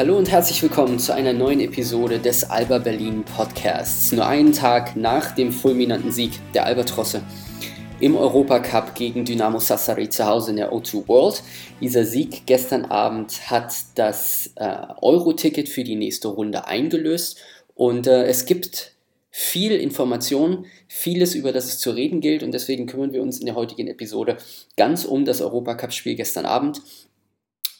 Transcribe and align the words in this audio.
Hallo 0.00 0.16
und 0.16 0.30
herzlich 0.30 0.62
willkommen 0.62 0.98
zu 0.98 1.12
einer 1.12 1.34
neuen 1.34 1.60
Episode 1.60 2.18
des 2.18 2.48
Alba 2.48 2.78
Berlin 2.78 3.22
Podcasts. 3.22 4.12
Nur 4.12 4.26
einen 4.26 4.54
Tag 4.54 4.96
nach 4.96 5.34
dem 5.34 5.52
fulminanten 5.52 6.10
Sieg 6.10 6.40
der 6.54 6.64
Albatrosse 6.64 7.20
im 8.00 8.16
Europacup 8.16 8.94
gegen 8.94 9.26
Dynamo 9.26 9.58
Sassari 9.58 10.08
zu 10.08 10.24
Hause 10.24 10.52
in 10.52 10.56
der 10.56 10.72
O2 10.72 11.06
World. 11.06 11.42
Dieser 11.82 12.06
Sieg 12.06 12.46
gestern 12.46 12.86
Abend 12.86 13.50
hat 13.50 13.74
das 13.96 14.52
äh, 14.54 14.74
Euro-Ticket 15.02 15.68
für 15.68 15.84
die 15.84 15.96
nächste 15.96 16.28
Runde 16.28 16.66
eingelöst 16.66 17.38
und 17.74 18.06
äh, 18.06 18.24
es 18.24 18.46
gibt 18.46 18.92
viel 19.30 19.72
Information, 19.72 20.64
vieles, 20.88 21.34
über 21.34 21.52
das 21.52 21.66
es 21.66 21.78
zu 21.78 21.90
reden 21.90 22.22
gilt 22.22 22.42
und 22.42 22.52
deswegen 22.52 22.86
kümmern 22.86 23.12
wir 23.12 23.20
uns 23.20 23.38
in 23.38 23.44
der 23.44 23.54
heutigen 23.54 23.86
Episode 23.86 24.38
ganz 24.78 25.04
um 25.04 25.26
das 25.26 25.42
Europacup-Spiel 25.42 26.14
gestern 26.14 26.46
Abend. 26.46 26.80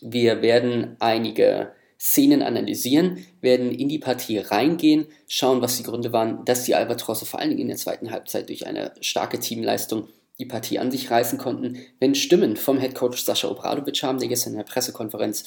Wir 0.02 0.42
werden 0.42 0.96
einige 0.98 1.72
Szenen 2.00 2.40
analysieren, 2.40 3.26
werden 3.42 3.72
in 3.72 3.90
die 3.90 3.98
Partie 3.98 4.38
reingehen, 4.38 5.06
schauen, 5.28 5.60
was 5.60 5.76
die 5.76 5.82
Gründe 5.82 6.12
waren, 6.12 6.44
dass 6.46 6.64
die 6.64 6.74
Albatrosse 6.74 7.26
vor 7.26 7.40
allen 7.40 7.50
Dingen 7.50 7.60
in 7.60 7.68
der 7.68 7.76
zweiten 7.76 8.10
Halbzeit 8.10 8.48
durch 8.48 8.66
eine 8.66 8.92
starke 9.02 9.38
Teamleistung 9.38 10.08
die 10.38 10.46
Partie 10.46 10.78
an 10.78 10.90
sich 10.90 11.10
reißen 11.10 11.38
konnten. 11.38 11.78
Wenn 11.98 12.14
Stimmen 12.14 12.56
vom 12.56 12.78
Headcoach 12.78 13.18
Sascha 13.18 13.48
Obradovic 13.48 14.02
haben, 14.02 14.18
der 14.18 14.28
gestern 14.28 14.54
in 14.54 14.58
der 14.58 14.64
Pressekonferenz 14.64 15.44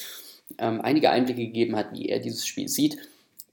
ähm, 0.58 0.80
einige 0.80 1.10
Einblicke 1.10 1.40
gegeben 1.40 1.74
hat, 1.74 1.92
wie 1.92 2.08
er 2.08 2.20
dieses 2.20 2.46
Spiel 2.46 2.68
sieht, 2.68 2.98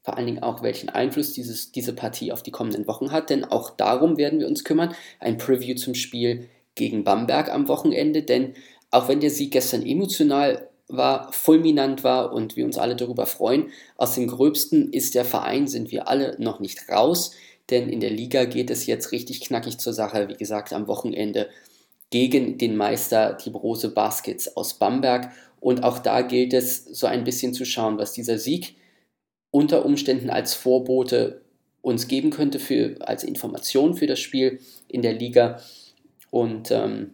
vor 0.04 0.18
allen 0.18 0.28
Dingen 0.28 0.44
auch, 0.44 0.62
welchen 0.62 0.90
Einfluss 0.90 1.34
dieses, 1.34 1.72
diese 1.72 1.94
Partie 1.94 2.32
auf 2.32 2.44
die 2.44 2.52
kommenden 2.52 2.86
Wochen 2.86 3.12
hat, 3.12 3.32
denn 3.32 3.46
auch 3.46 3.72
darum 3.72 4.18
werden 4.18 4.40
wir 4.40 4.48
uns 4.48 4.64
kümmern. 4.64 4.94
Ein 5.20 5.40
Preview 5.40 5.76
zum 5.76 5.96
Spiel 5.96 6.50
gegen 6.76 7.04
Bamberg 7.04 7.52
am 7.52 7.68
Wochenende, 7.68 8.22
denn 8.22 8.54
auch 8.92 9.08
wenn 9.08 9.22
der 9.22 9.32
Sieg 9.32 9.52
gestern 9.52 9.86
emotional 9.86 10.68
war, 10.96 11.32
fulminant 11.32 12.04
war 12.04 12.34
und 12.34 12.56
wir 12.56 12.66
uns 12.66 12.78
alle 12.78 12.96
darüber 12.96 13.26
freuen. 13.26 13.72
Aus 13.98 14.16
dem 14.16 14.28
Gröbsten 14.28 14.92
ist 14.92 15.16
der 15.16 15.26
Verein, 15.26 15.68
sind 15.68 15.92
wir 15.92 16.08
alle 16.08 16.36
noch 16.40 16.60
nicht 16.60 16.90
raus, 16.90 17.32
denn 17.70 17.90
in 17.90 18.00
der 18.00 18.10
Liga 18.10 18.46
geht 18.46 18.70
es 18.70 18.86
jetzt 18.86 19.12
richtig 19.12 19.42
knackig 19.42 19.78
zur 19.78 19.94
Sache. 19.94 20.28
Wie 20.30 20.36
gesagt, 20.36 20.74
am 20.74 20.88
Wochenende 20.88 21.50
gegen 22.10 22.58
den 22.58 22.76
Meister, 22.76 23.34
die 23.34 23.50
Brose 23.50 23.90
Baskets 23.90 24.56
aus 24.56 24.76
Bamberg. 24.76 25.32
Und 25.60 25.84
auch 25.84 26.00
da 26.00 26.22
gilt 26.22 26.54
es, 26.54 26.84
so 26.86 27.08
ein 27.08 27.24
bisschen 27.24 27.54
zu 27.54 27.66
schauen, 27.66 27.98
was 27.98 28.14
dieser 28.14 28.38
Sieg 28.38 28.76
unter 29.50 29.86
Umständen 29.86 30.30
als 30.30 30.54
Vorbote 30.54 31.42
uns 31.82 32.08
geben 32.08 32.30
könnte, 32.30 32.60
für, 32.60 32.96
als 33.00 33.24
Information 33.24 33.96
für 33.96 34.08
das 34.08 34.20
Spiel 34.20 34.60
in 34.88 35.02
der 35.02 35.14
Liga. 35.14 35.62
Und 36.30 36.72
ähm, 36.72 37.12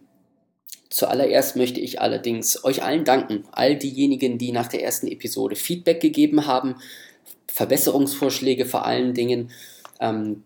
Zuallererst 0.90 1.56
möchte 1.56 1.80
ich 1.80 2.00
allerdings 2.00 2.64
euch 2.64 2.82
allen 2.82 3.04
danken, 3.04 3.44
all 3.52 3.76
diejenigen, 3.76 4.38
die 4.38 4.52
nach 4.52 4.68
der 4.68 4.82
ersten 4.82 5.06
Episode 5.06 5.54
Feedback 5.54 6.00
gegeben 6.00 6.46
haben, 6.46 6.76
Verbesserungsvorschläge 7.46 8.66
vor 8.66 8.86
allen 8.86 9.14
Dingen. 9.14 9.50
Ähm, 10.00 10.42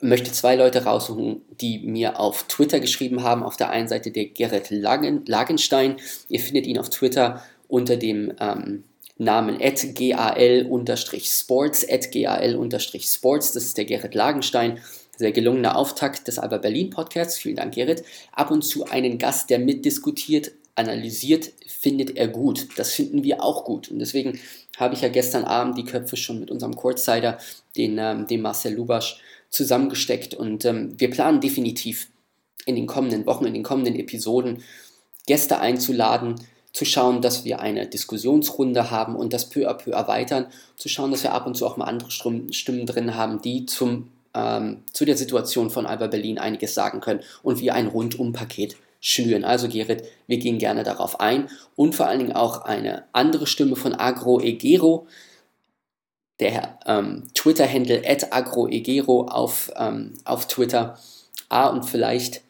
möchte 0.00 0.32
zwei 0.32 0.56
Leute 0.56 0.84
raussuchen, 0.84 1.42
die 1.60 1.78
mir 1.78 2.20
auf 2.20 2.44
Twitter 2.44 2.80
geschrieben 2.80 3.22
haben. 3.22 3.42
Auf 3.42 3.56
der 3.56 3.70
einen 3.70 3.88
Seite 3.88 4.10
der 4.10 4.26
Gerrit 4.26 4.70
Lagen, 4.70 5.24
Lagenstein. 5.26 5.96
Ihr 6.28 6.40
findet 6.40 6.66
ihn 6.66 6.78
auf 6.78 6.90
Twitter 6.90 7.42
unter 7.68 7.96
dem 7.96 8.32
ähm, 8.38 8.84
Namen 9.16 9.60
gal-sports, 9.60 11.86
gal-sports. 11.88 13.52
Das 13.52 13.64
ist 13.64 13.78
der 13.78 13.84
Gerrit 13.84 14.14
Lagenstein 14.14 14.78
sehr 15.16 15.32
gelungener 15.32 15.76
Auftakt 15.76 16.28
des 16.28 16.38
Alba 16.38 16.58
Berlin 16.58 16.90
Podcasts. 16.90 17.38
Vielen 17.38 17.56
Dank, 17.56 17.74
Gerrit. 17.74 18.04
Ab 18.32 18.50
und 18.50 18.62
zu 18.62 18.86
einen 18.86 19.18
Gast, 19.18 19.50
der 19.50 19.58
mitdiskutiert, 19.58 20.52
analysiert, 20.74 21.52
findet 21.66 22.16
er 22.16 22.28
gut. 22.28 22.68
Das 22.76 22.92
finden 22.92 23.22
wir 23.22 23.42
auch 23.42 23.64
gut. 23.64 23.90
Und 23.90 23.98
deswegen 23.98 24.38
habe 24.76 24.94
ich 24.94 25.02
ja 25.02 25.08
gestern 25.08 25.44
Abend 25.44 25.78
die 25.78 25.84
Köpfe 25.84 26.16
schon 26.16 26.40
mit 26.40 26.50
unserem 26.50 26.74
Kurzsider, 26.74 27.38
den, 27.76 27.98
ähm, 27.98 28.26
dem 28.26 28.42
Marcel 28.42 28.74
Lubasch, 28.74 29.20
zusammengesteckt. 29.50 30.34
Und 30.34 30.64
ähm, 30.64 30.94
wir 30.98 31.10
planen 31.10 31.40
definitiv 31.40 32.08
in 32.66 32.74
den 32.74 32.86
kommenden 32.86 33.26
Wochen, 33.26 33.44
in 33.44 33.54
den 33.54 33.62
kommenden 33.62 33.94
Episoden 33.96 34.62
Gäste 35.26 35.60
einzuladen, 35.60 36.34
zu 36.72 36.84
schauen, 36.84 37.22
dass 37.22 37.44
wir 37.44 37.60
eine 37.60 37.86
Diskussionsrunde 37.86 38.90
haben 38.90 39.14
und 39.14 39.32
das 39.32 39.48
peu 39.48 39.70
à 39.70 39.74
peu 39.74 39.92
erweitern, 39.92 40.46
zu 40.76 40.88
schauen, 40.88 41.12
dass 41.12 41.22
wir 41.22 41.32
ab 41.32 41.46
und 41.46 41.56
zu 41.56 41.66
auch 41.66 41.76
mal 41.76 41.84
andere 41.84 42.10
Stimmen 42.10 42.86
drin 42.86 43.14
haben, 43.14 43.40
die 43.40 43.64
zum 43.64 44.08
ähm, 44.34 44.82
zu 44.92 45.04
der 45.04 45.16
Situation 45.16 45.70
von 45.70 45.86
Alba 45.86 46.08
Berlin 46.08 46.38
einiges 46.38 46.74
sagen 46.74 47.00
können 47.00 47.20
und 47.42 47.60
wir 47.60 47.74
ein 47.74 47.86
Rundumpaket 47.86 48.76
schnüren. 49.00 49.44
Also 49.44 49.68
Gerrit, 49.68 50.04
wir 50.26 50.38
gehen 50.38 50.58
gerne 50.58 50.82
darauf 50.82 51.20
ein 51.20 51.48
und 51.76 51.94
vor 51.94 52.06
allen 52.06 52.20
Dingen 52.20 52.32
auch 52.32 52.62
eine 52.62 53.04
andere 53.12 53.46
Stimme 53.46 53.76
von 53.76 53.94
Agro 53.94 54.40
Egero, 54.40 55.06
der 56.40 56.78
ähm, 56.86 57.24
Twitter-Handle 57.34 58.02
agroegero 58.30 59.26
auf, 59.26 59.70
ähm, 59.76 60.14
auf 60.24 60.48
Twitter. 60.48 60.98
Ah, 61.48 61.68
und 61.68 61.84
vielleicht 61.84 62.40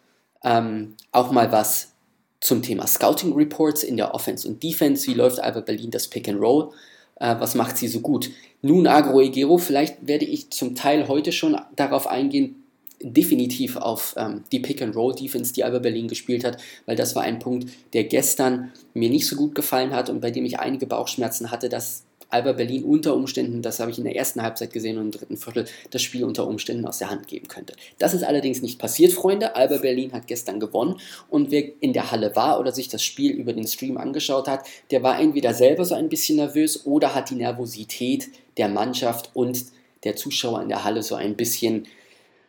ähm, 0.42 0.96
auch 1.12 1.30
mal 1.30 1.52
was 1.52 1.92
zum 2.40 2.62
Thema 2.62 2.86
Scouting 2.86 3.32
Reports 3.34 3.82
in 3.82 3.96
der 3.96 4.14
Offense 4.14 4.46
und 4.46 4.62
Defense. 4.62 5.06
Wie 5.06 5.14
läuft 5.14 5.40
Alba 5.40 5.60
Berlin 5.60 5.90
das 5.90 6.08
Pick 6.08 6.28
and 6.28 6.40
Roll? 6.40 6.72
Äh, 7.16 7.36
was 7.38 7.54
macht 7.54 7.76
sie 7.76 7.88
so 7.88 8.00
gut? 8.00 8.30
Nun 8.62 8.86
Agroegero, 8.86 9.58
vielleicht 9.58 10.06
werde 10.06 10.24
ich 10.24 10.50
zum 10.50 10.74
Teil 10.74 11.08
heute 11.08 11.32
schon 11.32 11.56
darauf 11.76 12.06
eingehen, 12.06 12.64
definitiv 13.00 13.76
auf 13.76 14.14
ähm, 14.16 14.44
die 14.50 14.60
Pick-and-Roll-Defense, 14.60 15.52
die 15.52 15.64
Alba 15.64 15.78
Berlin 15.78 16.08
gespielt 16.08 16.44
hat, 16.44 16.56
weil 16.86 16.96
das 16.96 17.14
war 17.14 17.22
ein 17.22 17.38
Punkt, 17.38 17.70
der 17.92 18.04
gestern 18.04 18.72
mir 18.94 19.10
nicht 19.10 19.26
so 19.26 19.36
gut 19.36 19.54
gefallen 19.54 19.92
hat 19.92 20.08
und 20.08 20.20
bei 20.20 20.30
dem 20.30 20.46
ich 20.46 20.58
einige 20.58 20.86
Bauchschmerzen 20.86 21.50
hatte, 21.50 21.68
dass 21.68 22.04
Alba 22.30 22.52
Berlin 22.52 22.84
unter 22.84 23.14
Umständen, 23.14 23.62
das 23.62 23.80
habe 23.80 23.90
ich 23.90 23.98
in 23.98 24.04
der 24.04 24.16
ersten 24.16 24.42
Halbzeit 24.42 24.72
gesehen 24.72 24.98
und 24.98 25.04
im 25.04 25.10
dritten 25.12 25.36
Viertel, 25.36 25.66
das 25.90 26.02
Spiel 26.02 26.24
unter 26.24 26.46
Umständen 26.46 26.86
aus 26.86 26.98
der 26.98 27.10
Hand 27.10 27.28
geben 27.28 27.48
könnte. 27.48 27.74
Das 27.98 28.14
ist 28.14 28.24
allerdings 28.24 28.62
nicht 28.62 28.78
passiert, 28.78 29.12
Freunde. 29.12 29.56
Alba 29.56 29.78
Berlin 29.78 30.12
hat 30.12 30.26
gestern 30.26 30.60
gewonnen 30.60 31.00
und 31.28 31.50
wer 31.50 31.64
in 31.80 31.92
der 31.92 32.10
Halle 32.10 32.34
war 32.36 32.60
oder 32.60 32.72
sich 32.72 32.88
das 32.88 33.02
Spiel 33.02 33.32
über 33.32 33.52
den 33.52 33.66
Stream 33.66 33.96
angeschaut 33.96 34.48
hat, 34.48 34.66
der 34.90 35.02
war 35.02 35.20
entweder 35.20 35.54
selber 35.54 35.84
so 35.84 35.94
ein 35.94 36.08
bisschen 36.08 36.36
nervös 36.36 36.86
oder 36.86 37.14
hat 37.14 37.30
die 37.30 37.36
Nervosität 37.36 38.28
der 38.56 38.68
Mannschaft 38.68 39.30
und 39.34 39.64
der 40.04 40.16
Zuschauer 40.16 40.62
in 40.62 40.68
der 40.68 40.84
Halle 40.84 41.02
so 41.02 41.14
ein 41.14 41.36
bisschen 41.36 41.86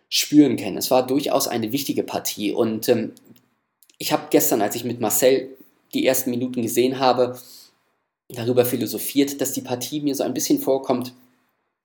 spüren 0.09 0.57
können. 0.57 0.77
Es 0.77 0.91
war 0.91 1.05
durchaus 1.05 1.47
eine 1.47 1.71
wichtige 1.71 2.03
Partie 2.03 2.51
und 2.51 2.89
ähm, 2.89 3.13
ich 3.97 4.11
habe 4.11 4.27
gestern, 4.29 4.61
als 4.61 4.75
ich 4.75 4.83
mit 4.83 4.99
Marcel 4.99 5.49
die 5.93 6.05
ersten 6.05 6.29
Minuten 6.29 6.61
gesehen 6.61 6.99
habe, 6.99 7.39
darüber 8.29 8.65
philosophiert, 8.65 9.39
dass 9.41 9.53
die 9.53 9.61
Partie 9.61 10.01
mir 10.01 10.15
so 10.15 10.23
ein 10.23 10.33
bisschen 10.33 10.59
vorkommt 10.59 11.13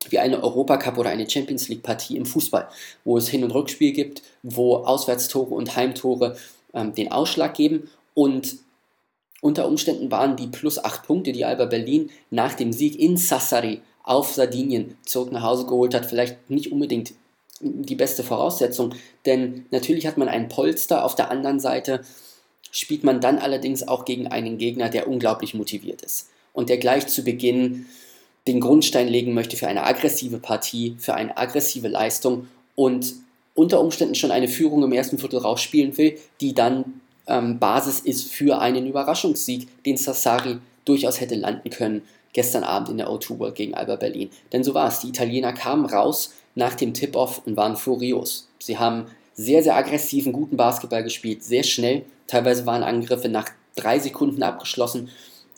wie 0.09 0.19
eine 0.19 0.43
Europacup 0.43 0.97
oder 0.97 1.11
eine 1.11 1.29
Champions 1.29 1.69
League 1.69 1.83
Partie 1.83 2.17
im 2.17 2.25
Fußball, 2.25 2.69
wo 3.05 3.19
es 3.19 3.29
Hin- 3.29 3.45
und 3.45 3.51
Rückspiel 3.51 3.93
gibt, 3.93 4.23
wo 4.43 4.77
Auswärtstore 4.77 5.55
und 5.55 5.77
Heimtore 5.77 6.37
ähm, 6.73 6.95
den 6.95 7.13
Ausschlag 7.13 7.55
geben. 7.55 7.91
Und 8.15 8.57
unter 9.43 9.69
Umständen 9.69 10.11
waren 10.11 10.37
die 10.37 10.47
plus 10.47 10.83
acht 10.83 11.07
Punkte, 11.07 11.33
die 11.33 11.45
Alba 11.45 11.67
Berlin 11.67 12.11
nach 12.31 12.55
dem 12.55 12.73
Sieg 12.73 12.99
in 12.99 13.19
Sassari 13.19 13.83
auf 14.03 14.33
Sardinien 14.33 14.97
zurück 15.05 15.33
nach 15.33 15.43
Hause 15.43 15.67
geholt 15.67 15.95
hat, 15.95 16.07
vielleicht 16.07 16.51
nicht 16.51 16.73
unbedingt 16.73 17.13
die 17.61 17.95
beste 17.95 18.25
Voraussetzung, 18.25 18.95
denn 19.27 19.67
natürlich 19.71 20.07
hat 20.07 20.17
man 20.17 20.29
ein 20.29 20.49
Polster, 20.49 21.05
auf 21.05 21.15
der 21.15 21.31
anderen 21.31 21.61
Seite 21.61 22.01
spielt 22.71 23.05
man 23.05 23.21
dann 23.21 23.39
allerdings 23.39 23.87
auch 23.87 24.07
gegen 24.07 24.29
einen 24.29 24.57
Gegner, 24.57 24.89
der 24.89 25.09
unglaublich 25.09 25.53
motiviert 25.53 26.01
ist 26.01 26.30
und 26.53 26.69
der 26.69 26.79
gleich 26.79 27.07
zu 27.07 27.23
Beginn 27.23 27.87
den 28.47 28.61
Grundstein 28.61 29.09
legen 29.09 29.35
möchte 29.35 29.57
für 29.57 29.69
eine 29.69 29.85
aggressive 29.85 30.39
Partie, 30.39 30.97
für 30.99 31.15
eine 31.15 31.37
aggressive 31.37 31.89
Leistung 31.89 32.49
und 32.75 33.15
unter 33.55 33.81
Umständen 33.81 34.15
schon 34.15 34.31
eine 34.31 34.49
Führung 34.49 34.83
im 34.83 34.93
ersten 34.93 35.19
Viertel 35.19 35.39
rausspielen 35.39 35.97
will, 35.99 36.19
die 36.41 36.55
dann 36.55 37.01
ähm, 37.27 37.59
Basis 37.59 38.01
ist 38.01 38.33
für 38.33 38.61
einen 38.61 38.87
Überraschungssieg, 38.87 39.69
den 39.85 39.97
Sassari 39.97 40.59
durchaus 40.85 41.21
hätte 41.21 41.35
landen 41.35 41.71
können 41.71 42.03
gestern 42.33 42.65
Abend 42.65 42.89
in 42.89 42.99
der 42.99 43.09
O2 43.09 43.39
World 43.39 43.55
gegen 43.55 43.75
Alba 43.75 43.97
Berlin. 43.97 44.31
Denn 44.53 44.65
so 44.65 44.73
war 44.75 44.89
es. 44.89 45.01
Die 45.01 45.09
Italiener 45.09 45.53
kamen 45.53 45.85
raus 45.85 46.33
nach 46.55 46.75
dem 46.75 46.95
Tip-Off 46.95 47.43
und 47.45 47.57
waren 47.57 47.77
furios. 47.77 48.49
Sie 48.59 48.79
haben 48.79 49.07
sehr, 49.35 49.63
sehr 49.63 49.77
aggressiven, 49.77 50.33
guten 50.33 50.57
Basketball 50.57 51.03
gespielt, 51.03 51.43
sehr 51.43 51.63
schnell. 51.63 52.05
Teilweise 52.27 52.67
waren 52.67 52.83
Angriffe 52.83 53.29
nach 53.29 53.49
drei 53.75 53.99
Sekunden 53.99 54.43
abgeschlossen 54.43 55.09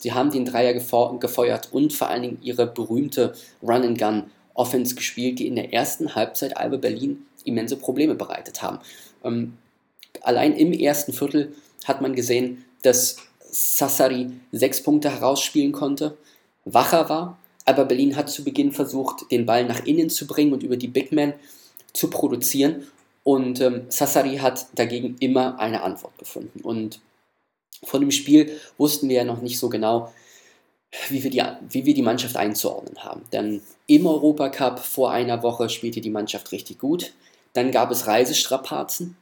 Sie 0.03 0.11
haben 0.11 0.31
den 0.31 0.43
Dreier 0.43 0.73
gefeuert 0.73 1.69
und 1.71 1.93
vor 1.93 2.09
allen 2.09 2.23
Dingen 2.23 2.37
ihre 2.41 2.67
berühmte 2.67 3.31
Run-and-Gun-Offense 3.61 4.95
gespielt, 4.95 5.39
die 5.39 5.47
in 5.47 5.55
der 5.55 5.71
ersten 5.71 6.13
Halbzeit 6.13 6.57
Alba 6.57 6.75
Berlin 6.75 7.25
immense 7.45 7.77
Probleme 7.77 8.13
bereitet 8.13 8.61
haben. 8.61 8.79
Ähm, 9.23 9.53
allein 10.19 10.57
im 10.57 10.73
ersten 10.73 11.13
Viertel 11.13 11.53
hat 11.85 12.01
man 12.01 12.15
gesehen, 12.15 12.65
dass 12.81 13.15
Sassari 13.49 14.29
sechs 14.51 14.83
Punkte 14.83 15.09
herausspielen 15.09 15.71
konnte, 15.71 16.17
wacher 16.65 17.07
war, 17.07 17.37
aber 17.63 17.85
Berlin 17.85 18.17
hat 18.17 18.29
zu 18.29 18.43
Beginn 18.43 18.73
versucht, 18.73 19.31
den 19.31 19.45
Ball 19.45 19.63
nach 19.63 19.85
innen 19.85 20.09
zu 20.09 20.27
bringen 20.27 20.51
und 20.51 20.63
über 20.63 20.75
die 20.75 20.89
Big 20.89 21.13
Men 21.13 21.33
zu 21.93 22.09
produzieren. 22.09 22.87
Und 23.23 23.61
ähm, 23.61 23.83
Sassari 23.87 24.35
hat 24.35 24.67
dagegen 24.75 25.15
immer 25.21 25.57
eine 25.59 25.81
Antwort 25.81 26.17
gefunden. 26.17 26.59
Und 26.59 26.99
von 27.85 28.01
dem 28.01 28.11
Spiel 28.11 28.59
wussten 28.77 29.09
wir 29.09 29.17
ja 29.17 29.23
noch 29.23 29.41
nicht 29.41 29.59
so 29.59 29.69
genau, 29.69 30.11
wie 31.09 31.23
wir, 31.23 31.31
die, 31.31 31.43
wie 31.69 31.85
wir 31.85 31.93
die 31.93 32.01
Mannschaft 32.01 32.35
einzuordnen 32.35 33.03
haben. 33.03 33.23
Denn 33.31 33.61
im 33.87 34.05
Europacup 34.05 34.79
vor 34.79 35.11
einer 35.11 35.41
Woche 35.43 35.69
spielte 35.69 36.01
die 36.01 36.09
Mannschaft 36.09 36.51
richtig 36.51 36.79
gut. 36.79 37.13
Dann 37.53 37.71
gab 37.71 37.91
es 37.91 38.07
Reisestrapazen 38.07 39.17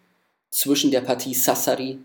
zwischen 0.50 0.92
der 0.92 1.02
Partie 1.02 1.34
Sassari 1.34 2.00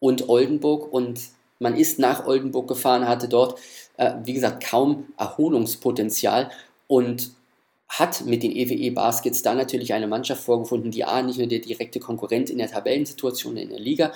und 0.00 0.28
Oldenburg 0.28 0.92
und 0.92 1.20
man 1.58 1.76
ist 1.76 1.98
nach 1.98 2.26
Oldenburg 2.26 2.68
gefahren, 2.68 3.08
hatte 3.08 3.28
dort, 3.28 3.58
äh, 3.96 4.14
wie 4.24 4.34
gesagt, 4.34 4.62
kaum 4.64 5.06
Erholungspotenzial 5.16 6.50
und 6.86 7.30
hat 7.88 8.26
mit 8.26 8.42
den 8.42 8.54
EWE 8.54 8.90
Baskets 8.92 9.42
da 9.42 9.54
natürlich 9.54 9.92
eine 9.92 10.06
Mannschaft 10.06 10.42
vorgefunden, 10.42 10.90
die 10.90 11.04
A, 11.04 11.22
nicht 11.22 11.38
nur 11.38 11.46
der 11.46 11.60
direkte 11.60 12.00
Konkurrent 12.00 12.50
in 12.50 12.58
der 12.58 12.70
Tabellensituation 12.70 13.56
in 13.56 13.70
der 13.70 13.78
Liga 13.78 14.12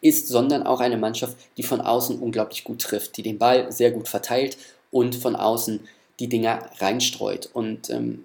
ist, 0.00 0.28
sondern 0.28 0.62
auch 0.62 0.80
eine 0.80 0.98
Mannschaft, 0.98 1.36
die 1.56 1.62
von 1.62 1.80
außen 1.80 2.18
unglaublich 2.18 2.64
gut 2.64 2.82
trifft, 2.82 3.16
die 3.16 3.22
den 3.22 3.38
Ball 3.38 3.72
sehr 3.72 3.90
gut 3.90 4.08
verteilt 4.08 4.58
und 4.90 5.16
von 5.16 5.36
außen 5.36 5.80
die 6.20 6.28
Dinger 6.28 6.68
reinstreut. 6.78 7.48
Und 7.52 7.90
ähm, 7.90 8.24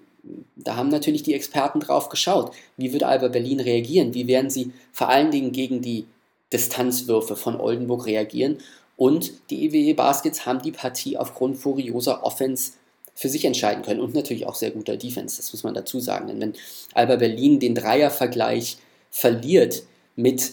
da 0.56 0.76
haben 0.76 0.88
natürlich 0.88 1.22
die 1.22 1.34
Experten 1.34 1.80
drauf 1.80 2.10
geschaut. 2.10 2.52
Wie 2.76 2.92
wird 2.92 3.02
Alba 3.02 3.28
Berlin 3.28 3.60
reagieren? 3.60 4.14
Wie 4.14 4.26
werden 4.26 4.50
sie 4.50 4.72
vor 4.92 5.08
allen 5.08 5.30
Dingen 5.30 5.52
gegen 5.52 5.80
die 5.80 6.06
Distanzwürfe 6.52 7.36
von 7.36 7.58
Oldenburg 7.58 8.06
reagieren? 8.06 8.58
Und 8.96 9.32
die 9.48 9.64
EWE 9.64 9.94
Baskets 9.94 10.44
haben 10.44 10.60
die 10.60 10.72
Partie 10.72 11.16
aufgrund 11.16 11.56
furioser 11.56 12.22
Offense 12.22 12.72
für 13.20 13.28
sich 13.28 13.44
entscheiden 13.44 13.82
können 13.82 14.00
und 14.00 14.14
natürlich 14.14 14.46
auch 14.46 14.54
sehr 14.54 14.70
guter 14.70 14.96
Defense, 14.96 15.36
das 15.36 15.52
muss 15.52 15.62
man 15.62 15.74
dazu 15.74 16.00
sagen. 16.00 16.28
Denn 16.28 16.40
wenn 16.40 16.54
Alba 16.94 17.16
Berlin 17.16 17.60
den 17.60 17.74
Dreiervergleich 17.74 18.78
verliert 19.10 19.82
mit 20.16 20.52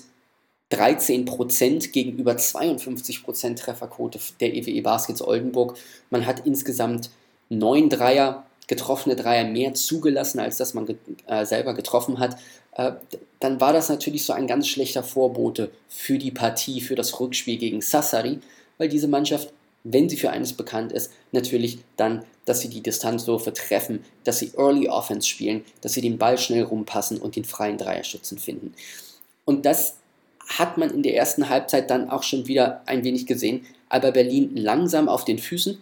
13% 0.74 1.92
gegenüber 1.92 2.34
52% 2.34 3.56
Trefferquote 3.56 4.19
der 4.42 4.54
EWE 4.54 4.72
e 4.72 4.81
Baskets 4.81 5.22
Oldenburg, 5.22 5.78
man 6.10 6.25
hat 6.25 6.46
insgesamt 6.46 7.10
neun 7.48 7.88
Dreier, 7.88 8.46
getroffene 8.68 9.16
Dreier 9.16 9.46
mehr 9.46 9.74
zugelassen, 9.74 10.40
als 10.40 10.58
dass 10.58 10.74
man 10.74 10.88
get 10.88 10.98
äh, 11.25 11.46
selber 11.46 11.74
getroffen 11.74 12.20
hat, 12.20 12.36
äh, 12.74 12.92
dann 13.40 13.62
war 13.62 13.72
das 13.72 13.88
natürlich 13.88 14.25
so 14.25 14.34
ein 14.34 14.46
ganz 14.46 14.68
schlechter 14.68 15.04
Vorbote 15.04 15.72
für 15.88 16.18
die 16.18 16.31
Partie, 16.31 16.81
für 16.81 16.96
das 16.96 17.18
Rückspiel 17.18 17.58
gegen 17.58 17.80
Sassari, 17.80 18.40
weil 18.78 18.90
diese 18.90 19.08
Mannschaft 19.08 19.54
wenn 19.94 20.10
sie 20.10 20.18
für 20.18 20.31
eines 20.31 20.54
bekannt 20.54 20.92
ist, 20.92 21.12
natürlich 21.31 21.80
dann, 21.95 22.25
dass 22.45 22.62
sie 22.62 22.69
die 22.69 22.81
Distanzwürfe 22.81 23.54
treffen, 23.54 24.04
dass 24.24 24.39
sie 24.39 24.51
Early 24.57 24.89
Offense 24.89 25.28
spielen, 25.28 25.63
dass 25.81 25.94
sie 25.94 26.01
den 26.01 26.18
Ball 26.18 26.38
schnell 26.38 26.63
rumpassen 26.63 27.18
und 27.18 27.36
den 27.36 27.45
freien 27.45 27.78
Dreierschützen 27.78 28.38
finden. 28.38 28.74
Und 29.45 29.66
das 29.66 29.98
hat 30.48 30.78
man 30.78 30.89
in 30.89 31.04
der 31.04 31.16
ersten 31.16 31.50
Halbzeit 31.50 31.89
dann 31.89 32.10
auch 32.10 32.24
schon 32.24 32.48
wieder 32.48 32.81
ein 32.86 33.04
wenig 33.04 33.25
gesehen, 33.25 33.66
aber 33.89 34.12
Berlin 34.12 34.56
langsam 34.56 35.10
auf 35.10 35.25
den 35.25 35.39
Füßen, 35.39 35.81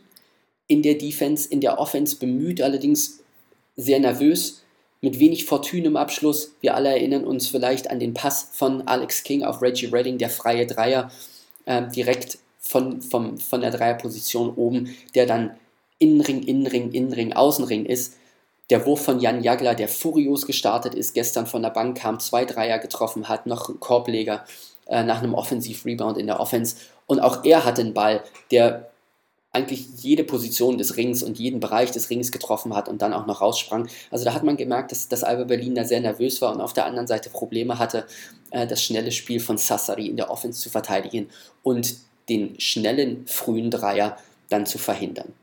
in 0.68 0.82
der 0.82 0.96
Defense, 0.96 1.48
in 1.48 1.62
der 1.62 1.80
Offense 1.80 2.16
bemüht, 2.16 2.62
allerdings 2.62 3.20
sehr 3.76 4.00
nervös, 4.00 4.64
mit 5.02 5.20
wenig 5.20 5.46
Fortune 5.46 5.86
im 5.86 5.98
Abschluss. 5.98 6.54
Wir 6.62 6.74
alle 6.76 6.90
erinnern 6.90 7.26
uns 7.26 7.48
vielleicht 7.48 7.92
an 7.92 8.00
den 8.00 8.16
Pass 8.16 8.50
von 8.54 8.88
Alex 8.88 9.24
King 9.24 9.44
auf 9.44 9.62
Reggie 9.62 9.88
Redding, 9.88 10.18
der 10.18 10.30
freie 10.30 10.66
Dreier 10.66 11.12
äh, 11.66 11.88
direkt 11.90 12.40
von, 12.68 13.02
vom, 13.02 13.38
von 13.38 13.62
der 13.62 13.72
Dreierposition 13.72 14.56
oben, 14.56 14.96
der 15.14 15.26
dann 15.26 15.52
Innenring, 16.00 16.44
Innenring, 16.44 16.92
Innenring, 16.92 17.34
Außenring 17.34 17.86
ist. 17.86 18.16
Der 18.72 18.86
Wurf 18.86 19.04
von 19.04 19.20
Jan 19.20 19.44
Jagler, 19.44 19.76
der 19.76 19.88
furios 19.88 20.48
gestartet 20.48 20.96
ist, 20.96 21.14
gestern 21.14 21.46
von 21.46 21.62
der 21.62 21.70
Bank 21.70 21.98
kam, 21.98 22.20
zwei 22.20 22.46
Dreier 22.46 22.80
getroffen 22.80 23.30
hat, 23.30 23.46
noch 23.46 23.70
einen 23.70 23.80
Korbleger 23.80 24.44
äh, 24.88 25.04
nach 25.04 25.22
einem 25.22 25.36
Offensiv-Rebound 25.36 26.18
in 26.18 26.26
der 26.26 26.40
Offense. 26.40 26.78
Und 27.06 27.20
auch 27.20 27.44
er 27.44 27.64
hatte 27.64 27.82
einen 27.82 27.94
Ball, 27.94 28.24
der 28.50 28.90
eigentlich 29.52 29.86
jede 29.98 30.24
Position 30.24 30.78
des 30.78 30.98
Rings 30.98 31.24
und 31.24 31.40
jeden 31.40 31.60
Bereich 31.60 31.92
des 31.92 32.10
Rings 32.10 32.32
getroffen 32.32 32.76
hat 32.76 32.90
und 32.90 33.02
dann 33.02 33.14
auch 33.14 33.26
noch 33.26 33.42
raussprang. 33.42 33.88
Also 34.12 34.26
da 34.26 34.34
hat 34.34 34.44
man 34.44 34.58
gemerkt, 34.58 34.92
dass, 34.92 35.08
dass 35.08 35.24
Alba 35.24 35.46
Berlin 35.46 35.76
da 35.76 35.86
sehr 35.86 36.02
nervös 36.02 36.42
war 36.42 36.54
und 36.54 36.60
auf 36.60 36.74
der 36.74 36.86
anderen 36.86 37.08
Seite 37.08 37.30
Probleme 37.30 37.80
hatte, 37.80 38.06
äh, 38.50 38.68
das 38.68 38.84
schnelle 38.84 39.12
Spiel 39.12 39.40
von 39.40 39.58
Sassari 39.58 40.08
in 40.08 40.18
der 40.18 40.30
Offense 40.30 40.60
zu 40.60 40.70
verteidigen 40.70 41.30
und 41.64 41.96
den 42.30 42.60
schnellen 42.60 43.26
frühen 43.28 43.72
Dreier 43.72 44.18
dann 44.50 44.66
zu 44.66 44.78
verhindern. 44.78 45.34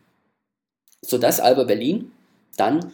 Sodass 1.05 1.40
Alba 1.40 1.64
Berlin 1.64 2.12
dann 2.56 2.93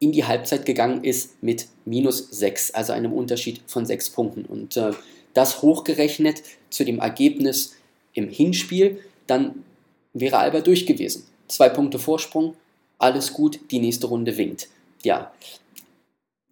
in 0.00 0.12
die 0.12 0.24
Halbzeit 0.24 0.64
gegangen 0.64 1.02
ist 1.02 1.42
mit 1.42 1.66
minus 1.84 2.30
6, 2.30 2.72
also 2.72 2.92
einem 2.92 3.12
Unterschied 3.12 3.60
von 3.66 3.84
6 3.84 4.10
Punkten. 4.10 4.44
Und 4.44 4.76
äh, 4.76 4.92
das 5.34 5.62
hochgerechnet 5.62 6.42
zu 6.70 6.84
dem 6.84 7.00
Ergebnis 7.00 7.76
im 8.12 8.28
Hinspiel, 8.28 9.00
dann 9.26 9.64
wäre 10.12 10.38
Alba 10.38 10.60
durch 10.60 10.86
gewesen. 10.86 11.24
Zwei 11.48 11.68
Punkte 11.68 11.98
Vorsprung, 11.98 12.54
alles 12.98 13.32
gut, 13.32 13.58
die 13.70 13.80
nächste 13.80 14.06
Runde 14.06 14.36
winkt. 14.36 14.68
Ja, 15.02 15.32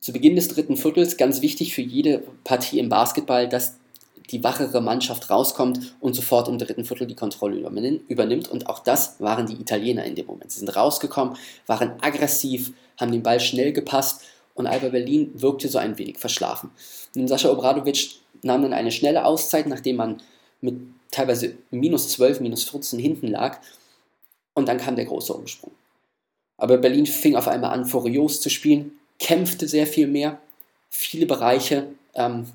zu 0.00 0.12
Beginn 0.12 0.36
des 0.36 0.48
dritten 0.48 0.76
Viertels 0.76 1.16
ganz 1.16 1.42
wichtig 1.42 1.74
für 1.74 1.82
jede 1.82 2.22
Partie 2.44 2.78
im 2.78 2.88
Basketball, 2.88 3.48
dass 3.48 3.76
die 4.30 4.42
wachere 4.42 4.80
Mannschaft 4.80 5.30
rauskommt 5.30 5.94
und 6.00 6.14
sofort 6.14 6.48
im 6.48 6.58
dritten 6.58 6.84
Viertel 6.84 7.06
die 7.06 7.14
Kontrolle 7.14 7.56
übernimmt. 8.08 8.48
Und 8.48 8.68
auch 8.68 8.80
das 8.80 9.20
waren 9.20 9.46
die 9.46 9.60
Italiener 9.60 10.04
in 10.04 10.14
dem 10.14 10.26
Moment. 10.26 10.50
Sie 10.50 10.58
sind 10.58 10.74
rausgekommen, 10.74 11.36
waren 11.66 11.92
aggressiv, 12.00 12.72
haben 12.98 13.12
den 13.12 13.22
Ball 13.22 13.40
schnell 13.40 13.72
gepasst 13.72 14.22
und 14.54 14.66
Alba 14.66 14.88
Berlin 14.88 15.30
wirkte 15.34 15.68
so 15.68 15.78
ein 15.78 15.98
wenig 15.98 16.18
verschlafen. 16.18 16.70
Und 17.14 17.28
Sascha 17.28 17.50
Obradovic 17.50 18.16
nahm 18.42 18.62
dann 18.62 18.72
eine 18.72 18.90
schnelle 18.90 19.24
Auszeit, 19.24 19.66
nachdem 19.66 19.96
man 19.96 20.22
mit 20.60 20.76
teilweise 21.10 21.54
minus 21.70 22.08
12, 22.10 22.40
minus 22.40 22.64
14 22.64 22.98
hinten 22.98 23.28
lag. 23.28 23.60
Und 24.54 24.68
dann 24.68 24.78
kam 24.78 24.96
der 24.96 25.04
große 25.04 25.32
Umsprung. 25.32 25.72
Aber 26.56 26.78
Berlin 26.78 27.06
fing 27.06 27.36
auf 27.36 27.48
einmal 27.48 27.72
an, 27.72 27.84
furios 27.84 28.40
zu 28.40 28.48
spielen, 28.48 28.92
kämpfte 29.18 29.68
sehr 29.68 29.86
viel 29.86 30.06
mehr, 30.06 30.40
viele 30.88 31.26
Bereiche 31.26 31.88
ähm, 32.14 32.46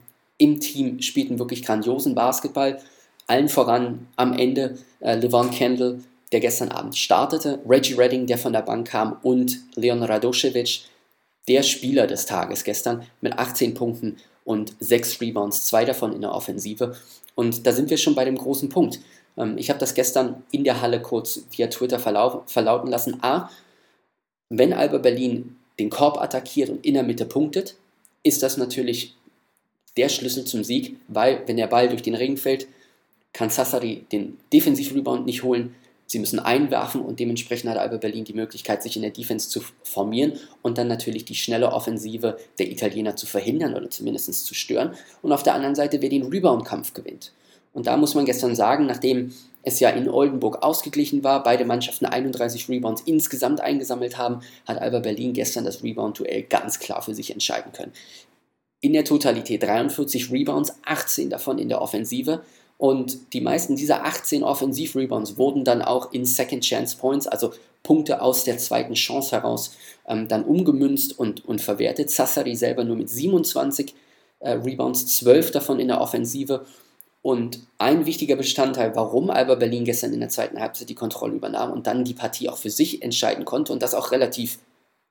im 0.42 0.60
Team 0.60 1.02
spielten 1.02 1.38
wirklich 1.38 1.64
grandiosen 1.64 2.16
Basketball. 2.16 2.80
Allen 3.28 3.48
voran 3.48 4.08
am 4.16 4.34
Ende 4.34 4.80
äh, 5.00 5.16
Levon 5.16 5.52
Kendall, 5.52 6.00
der 6.32 6.40
gestern 6.40 6.70
Abend 6.70 6.98
startete, 6.98 7.60
Reggie 7.68 7.94
Redding, 7.94 8.26
der 8.26 8.40
von 8.40 8.52
der 8.52 8.64
Bank 8.64 8.88
kam 8.88 9.18
und 9.22 9.60
Leon 9.76 10.02
Radosevic, 10.02 10.82
der 11.48 11.62
Spieler 11.62 12.08
des 12.08 12.26
Tages 12.26 12.64
gestern 12.64 13.04
mit 13.22 13.38
18 13.38 13.76
Punkten 13.76 14.18
und 14.44 14.74
6 14.80 15.22
Rebounds, 15.22 15.68
zwei 15.68 15.86
davon 15.86 16.12
in 16.12 16.22
der 16.22 16.34
Offensive. 16.34 16.96
Und 17.36 17.68
da 17.68 17.72
sind 17.72 17.92
wir 17.92 17.98
schon 17.98 18.15
bei 18.15 18.25
dem 18.25 18.36
großen 18.36 18.70
Punkt. 18.70 19.00
Ähm, 19.38 19.60
ich 19.60 19.70
habe 19.70 19.80
das 19.80 19.94
gestern 19.94 20.42
in 20.50 20.63
der 20.63 20.82
Halle 20.82 21.04
kurz 21.04 21.44
via 21.51 21.68
Twitter 21.68 22.00
verlauten 22.00 22.89
lassen. 22.89 23.20
A, 23.22 23.51
wenn 24.50 24.74
Alba 24.74 24.98
Berlin 24.98 25.58
den 25.77 25.92
Korb 25.92 26.20
attackiert 26.20 26.72
und 26.72 26.84
in 26.84 26.96
der 26.96 27.04
Mitte 27.04 27.25
punktet, 27.25 27.75
ist 28.24 28.42
das 28.42 28.58
natürlich 28.58 29.15
der 29.98 30.10
Schlüssel 30.10 30.45
zum 30.45 30.63
Sieg, 30.63 30.98
weil 31.07 31.43
wenn 31.48 31.57
der 31.57 31.67
Ball 31.67 31.89
durch 31.89 32.01
den 32.01 32.15
Ring 32.15 32.38
fällt, 32.38 32.67
kann 33.33 33.50
Sassari 33.50 34.05
den 34.12 34.38
Defensiv-Rebound 34.53 35.25
nicht 35.25 35.43
holen. 35.43 35.75
Sie 36.05 36.19
müssen 36.19 36.39
einwerfen 36.39 37.01
und 37.01 37.19
dementsprechend 37.21 37.69
hat 37.69 37.77
Alba 37.77 37.95
Berlin 37.95 38.25
die 38.25 38.33
Möglichkeit, 38.33 38.83
sich 38.83 38.98
in 38.98 39.01
der 39.01 39.12
Defense 39.12 39.50
zu 39.50 39.62
formieren 39.83 40.33
und 40.62 40.77
dann 40.77 40.89
natürlich 40.89 41.24
die 41.24 41.36
schnelle 41.36 41.71
Offensive 41.71 42.38
der 42.60 42.69
Italiener 42.69 43.15
zu 43.15 43.25
verhindern 43.25 43.75
oder 43.75 43.89
zumindest 43.89 44.45
zu 44.45 44.53
stören. 44.53 44.93
Und 45.21 45.31
auf 45.31 45.43
der 45.43 45.53
anderen 45.53 45.75
Seite, 45.75 46.01
wer 46.01 46.10
den 46.10 46.25
Rebound-Kampf 46.25 46.93
gewinnt. 46.93 47.31
Und 47.74 47.88
da 47.88 47.95
muss 47.95 48.13
man 48.13 48.25
gestern 48.25 48.55
sagen, 48.55 48.86
nachdem 48.86 49.33
es 49.63 49.79
ja 49.79 49.89
in 49.89 50.10
Oldenburg 50.10 50.63
ausgeglichen 50.63 51.24
war, 51.24 51.43
beide 51.43 51.63
Mannschaften 51.63 52.05
31 52.05 52.67
Rebounds 52.67 53.03
insgesamt 53.05 53.62
eingesammelt 53.62 54.17
haben, 54.17 54.41
hat 54.65 54.79
Alba 54.79 55.00
Berlin 55.00 55.31
gestern 55.31 55.63
das 55.63 55.81
Rebound-Duell 55.81 56.43
ganz 56.43 56.79
klar 56.79 57.01
für 57.01 57.15
sich 57.15 57.31
entscheiden 57.31 57.71
können 57.71 57.93
in 58.82 58.94
der 58.94 59.06
Totalität 59.06 59.64
43 59.64 60.32
Rebounds, 60.32 60.74
18 60.84 61.30
davon 61.30 61.60
in 61.60 61.70
der 61.70 61.82
Offensive. 61.82 62.42
Und 62.78 63.34
die 63.34 63.42
meisten 63.42 63.76
dieser 63.76 64.06
18 64.06 64.44
Offensiv-Rebounds 64.44 65.38
wurden 65.38 65.64
dann 65.64 65.84
auch 65.84 66.12
in 66.14 66.26
Second 66.26 66.64
Chance 66.64 66.98
Points, 66.98 67.28
also 67.28 67.54
Punkte 67.84 68.22
aus 68.22 68.44
der 68.44 68.58
zweiten 68.58 68.96
Chance 68.96 69.36
heraus, 69.36 69.76
ähm, 70.08 70.28
dann 70.28 70.44
umgemünzt 70.44 71.18
und, 71.18 71.46
und 71.46 71.62
verwertet. 71.62 72.10
Sassari 72.10 72.56
selber 72.56 72.84
nur 72.84 72.96
mit 72.96 73.08
27 73.08 73.94
äh, 74.40 74.54
Rebounds, 74.54 75.06
12 75.20 75.52
davon 75.52 75.80
in 75.80 75.90
der 75.90 76.02
Offensive. 76.02 76.66
Und 77.22 77.60
ein 77.78 78.08
wichtiger 78.08 78.36
Bestandteil, 78.36 78.96
warum 78.96 79.30
Alba 79.30 79.56
Berlin 79.56 79.86
gestern 79.86 80.14
in 80.14 80.20
der 80.20 80.30
zweiten 80.30 80.60
Halbzeit 80.60 80.90
die 80.90 80.96
Kontrolle 80.96 81.36
übernahm 81.36 81.72
und 81.72 81.86
dann 81.86 82.04
die 82.04 82.16
Partie 82.16 82.50
auch 82.50 82.58
für 82.58 82.72
sich 82.72 83.04
entscheiden 83.04 83.46
konnte 83.46 83.74
und 83.74 83.84
das 83.84 83.94
auch 83.94 84.12
relativ 84.12 84.58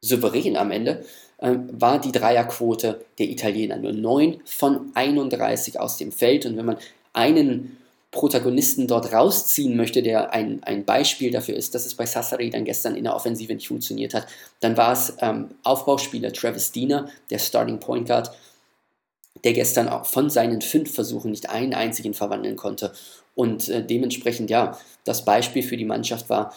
souverän 0.01 0.57
am 0.57 0.71
Ende, 0.71 1.05
äh, 1.39 1.57
war 1.73 2.01
die 2.01 2.13
Dreierquote 2.13 3.05
der 3.19 3.29
Italiener. 3.29 3.77
Nur 3.77 3.93
9 3.93 4.41
von 4.45 4.91
31 4.95 5.79
aus 5.79 5.97
dem 5.97 6.13
Feld. 6.13 6.47
Und 6.47 6.57
wenn 6.57 6.67
man 6.67 6.79
einen 7.13 7.77
Protagonisten 8.11 8.89
dort 8.89 9.13
rausziehen 9.13 9.77
möchte, 9.77 10.03
der 10.03 10.33
ein, 10.33 10.63
ein 10.65 10.85
Beispiel 10.85 11.31
dafür 11.31 11.55
ist, 11.55 11.75
dass 11.75 11.87
es 11.87 11.95
bei 11.95 12.07
Sassari 12.07 12.51
dann 12.51 12.65
gestern 12.65 12.97
in 12.97 13.05
der 13.05 13.15
Offensive 13.15 13.55
nicht 13.55 13.69
funktioniert 13.69 14.15
hat, 14.15 14.27
dann 14.61 14.77
war 14.77 14.93
es 14.93 15.15
ähm, 15.21 15.51
Aufbauspieler 15.63 16.33
Travis 16.33 16.73
Diener, 16.73 17.09
der 17.31 17.39
Starting 17.39 17.79
Point 17.79 18.09
Guard, 18.09 18.33
der 19.45 19.53
gestern 19.53 19.89
auch 19.89 20.07
von 20.07 20.29
seinen 20.29 20.61
fünf 20.61 20.93
Versuchen 20.93 21.31
nicht 21.31 21.51
einen 21.51 21.73
einzigen 21.73 22.15
verwandeln 22.15 22.57
konnte. 22.57 22.93
Und 23.37 23.69
äh, 23.69 23.85
dementsprechend, 23.85 24.51
ja, 24.51 24.77
das 25.05 25.25
Beispiel 25.25 25.63
für 25.63 25.77
die 25.77 25.85
Mannschaft 25.85 26.29
war, 26.29 26.53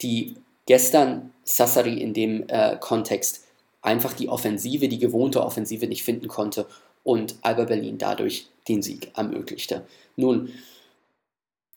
die 0.00 0.36
gestern 0.68 1.32
Sassari 1.44 1.94
in 1.94 2.12
dem 2.12 2.44
äh, 2.48 2.76
Kontext 2.78 3.46
einfach 3.80 4.12
die 4.12 4.28
Offensive, 4.28 4.88
die 4.88 4.98
gewohnte 4.98 5.42
Offensive 5.42 5.86
nicht 5.86 6.02
finden 6.04 6.28
konnte 6.28 6.66
und 7.04 7.36
Alba 7.40 7.64
Berlin 7.64 7.96
dadurch 7.96 8.48
den 8.68 8.82
Sieg 8.82 9.10
ermöglichte. 9.16 9.86
Nun, 10.16 10.52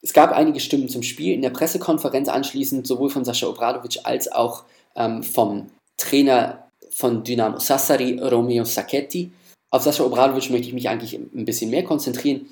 es 0.02 0.12
gab 0.12 0.34
einige 0.34 0.60
Stimmen 0.60 0.90
zum 0.90 1.04
Spiel 1.04 1.34
in 1.34 1.42
der 1.42 1.52
Pressekonferenz 1.52 2.28
anschließend, 2.28 2.86
sowohl 2.86 3.10
von 3.10 3.24
Sascha 3.24 3.48
Obradovic 3.48 4.00
als 4.04 4.30
auch 4.30 4.66
ähm, 4.98 5.24
vom 5.24 5.68
Trainer 5.96 6.68
von 6.90 7.24
Dynamo 7.24 7.60
Sassari, 7.60 8.20
Romeo 8.20 8.66
Sacchetti. 8.66 9.32
Auf 9.70 9.84
Sascha 9.84 10.04
Obradovic 10.04 10.50
möchte 10.50 10.68
ich 10.68 10.74
mich 10.74 10.90
eigentlich 10.90 11.14
ein 11.14 11.46
bisschen 11.46 11.70
mehr 11.70 11.86
konzentrieren. 11.86 12.48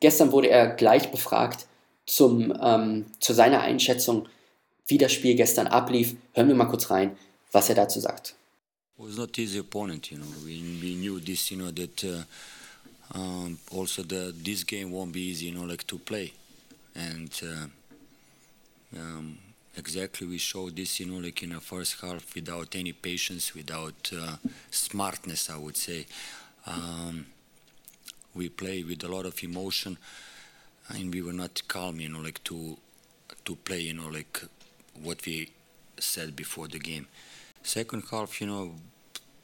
Gestern 0.00 0.32
wurde 0.32 0.50
er 0.50 0.70
gleich 0.70 1.12
befragt 1.12 1.66
zum, 2.04 2.52
ähm, 2.60 3.06
zu 3.20 3.32
seiner 3.32 3.60
Einschätzung, 3.60 4.26
wie 4.90 4.98
das 4.98 5.12
Spiel 5.12 5.34
gestern 5.36 5.68
ablief. 5.68 6.14
Hören 6.34 6.48
wir 6.48 6.54
mal 6.54 6.66
kurz 6.66 6.90
rein, 6.90 7.16
was 7.52 7.68
er 7.68 7.76
dazu 7.76 8.00
sagt. 8.00 8.34
It 8.98 9.06
was 9.06 9.16
not 9.16 9.38
easy 9.38 9.58
opponent, 9.58 10.10
you 10.10 10.18
know. 10.18 10.26
We, 10.44 10.60
we 10.82 10.94
knew 10.96 11.20
this, 11.20 11.50
you 11.50 11.56
know, 11.56 11.70
that 11.70 12.04
uh, 12.04 13.18
um, 13.18 13.58
also 13.70 14.02
the 14.02 14.34
this 14.44 14.66
game 14.66 14.90
won't 14.92 15.12
be 15.12 15.30
easy, 15.30 15.46
you 15.46 15.52
know, 15.52 15.64
like 15.64 15.86
to 15.86 15.98
play, 15.98 16.32
and 16.94 17.30
uh, 17.42 18.98
um, 18.98 19.38
exactly 19.76 20.26
we 20.26 20.36
showed 20.38 20.76
this, 20.76 21.00
you 21.00 21.06
know, 21.06 21.18
like 21.18 21.42
in 21.42 21.50
the 21.50 21.60
first 21.60 22.00
half 22.02 22.34
without 22.34 22.76
any 22.76 22.92
patience, 22.92 23.54
without 23.54 24.12
uh, 24.12 24.36
smartness, 24.70 25.48
I 25.48 25.56
would 25.56 25.76
say. 25.76 26.06
Um, 26.66 27.26
we 28.34 28.48
played 28.50 28.86
with 28.86 29.02
a 29.02 29.08
lot 29.08 29.24
of 29.24 29.42
emotion, 29.42 29.96
and 30.88 31.12
we 31.12 31.22
were 31.22 31.32
not 31.32 31.62
calm, 31.68 32.00
you 32.00 32.10
know, 32.10 32.20
like 32.20 32.44
to 32.44 32.76
to 33.46 33.56
play, 33.56 33.80
you 33.80 33.94
know, 33.94 34.08
like 34.08 34.42
what 35.02 35.24
we 35.26 35.50
said 35.98 36.36
before 36.36 36.68
the 36.68 36.78
game. 36.78 37.06
Second 37.62 38.04
half, 38.10 38.40
you 38.40 38.46
know, 38.46 38.74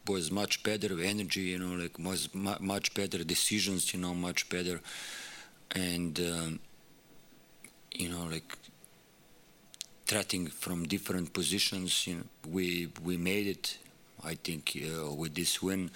was 0.08 0.30
much 0.30 0.62
better 0.62 1.00
energy, 1.00 1.40
you 1.40 1.58
know, 1.58 1.74
like 1.82 1.98
was 1.98 2.28
much 2.34 2.94
better 2.94 3.24
decisions, 3.24 3.92
you 3.92 4.00
know, 4.00 4.14
much 4.14 4.48
better, 4.48 4.80
and 5.72 6.18
um, 6.20 6.60
you 7.92 8.08
know, 8.08 8.24
like 8.30 8.56
threatening 10.06 10.46
from 10.46 10.86
different 10.86 11.32
positions. 11.32 12.06
You 12.06 12.16
know, 12.16 12.22
we 12.48 12.88
we 13.02 13.16
made 13.16 13.46
it. 13.46 13.78
I 14.24 14.34
think 14.34 14.76
uh, 14.82 15.12
with 15.12 15.34
this 15.34 15.62
win, 15.62 15.90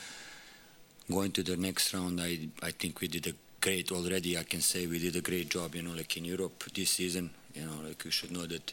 going 1.11 1.33
to 1.33 1.43
the 1.43 1.57
next 1.57 1.95
round, 1.95 2.21
I 2.21 2.49
I 2.63 2.71
think 2.73 3.01
we 3.01 3.09
did 3.09 3.27
a 3.27 3.35
great 3.61 3.93
already. 3.93 4.37
I 4.37 4.43
can 4.43 4.61
say 4.61 4.87
we 4.87 4.99
did 4.99 5.17
a 5.17 5.21
great 5.21 5.49
job. 5.51 5.75
You 5.75 5.83
know, 5.83 5.93
like 5.93 6.17
in 6.17 6.25
Europe 6.25 6.65
this 6.75 6.91
season. 6.91 7.31
You 7.55 7.67
know, 7.67 7.81
like 7.85 8.05
you 8.05 8.13
should 8.13 8.31
know 8.31 8.47
that 8.47 8.73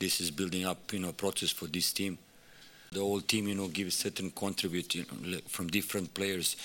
this 0.00 0.20
is 0.20 0.30
building 0.32 0.66
up. 0.66 0.92
You 0.92 0.98
know, 0.98 1.12
process 1.12 1.50
for 1.50 1.66
this 1.66 1.92
team. 1.92 2.18
The 2.90 2.98
whole 2.98 3.20
team, 3.20 3.46
you 3.46 3.54
know, 3.54 3.68
gives 3.68 3.94
certain 3.94 4.32
contribute 4.32 4.96
you 4.96 5.04
know, 5.22 5.38
from 5.46 5.68
different 5.68 6.12
players. 6.12 6.56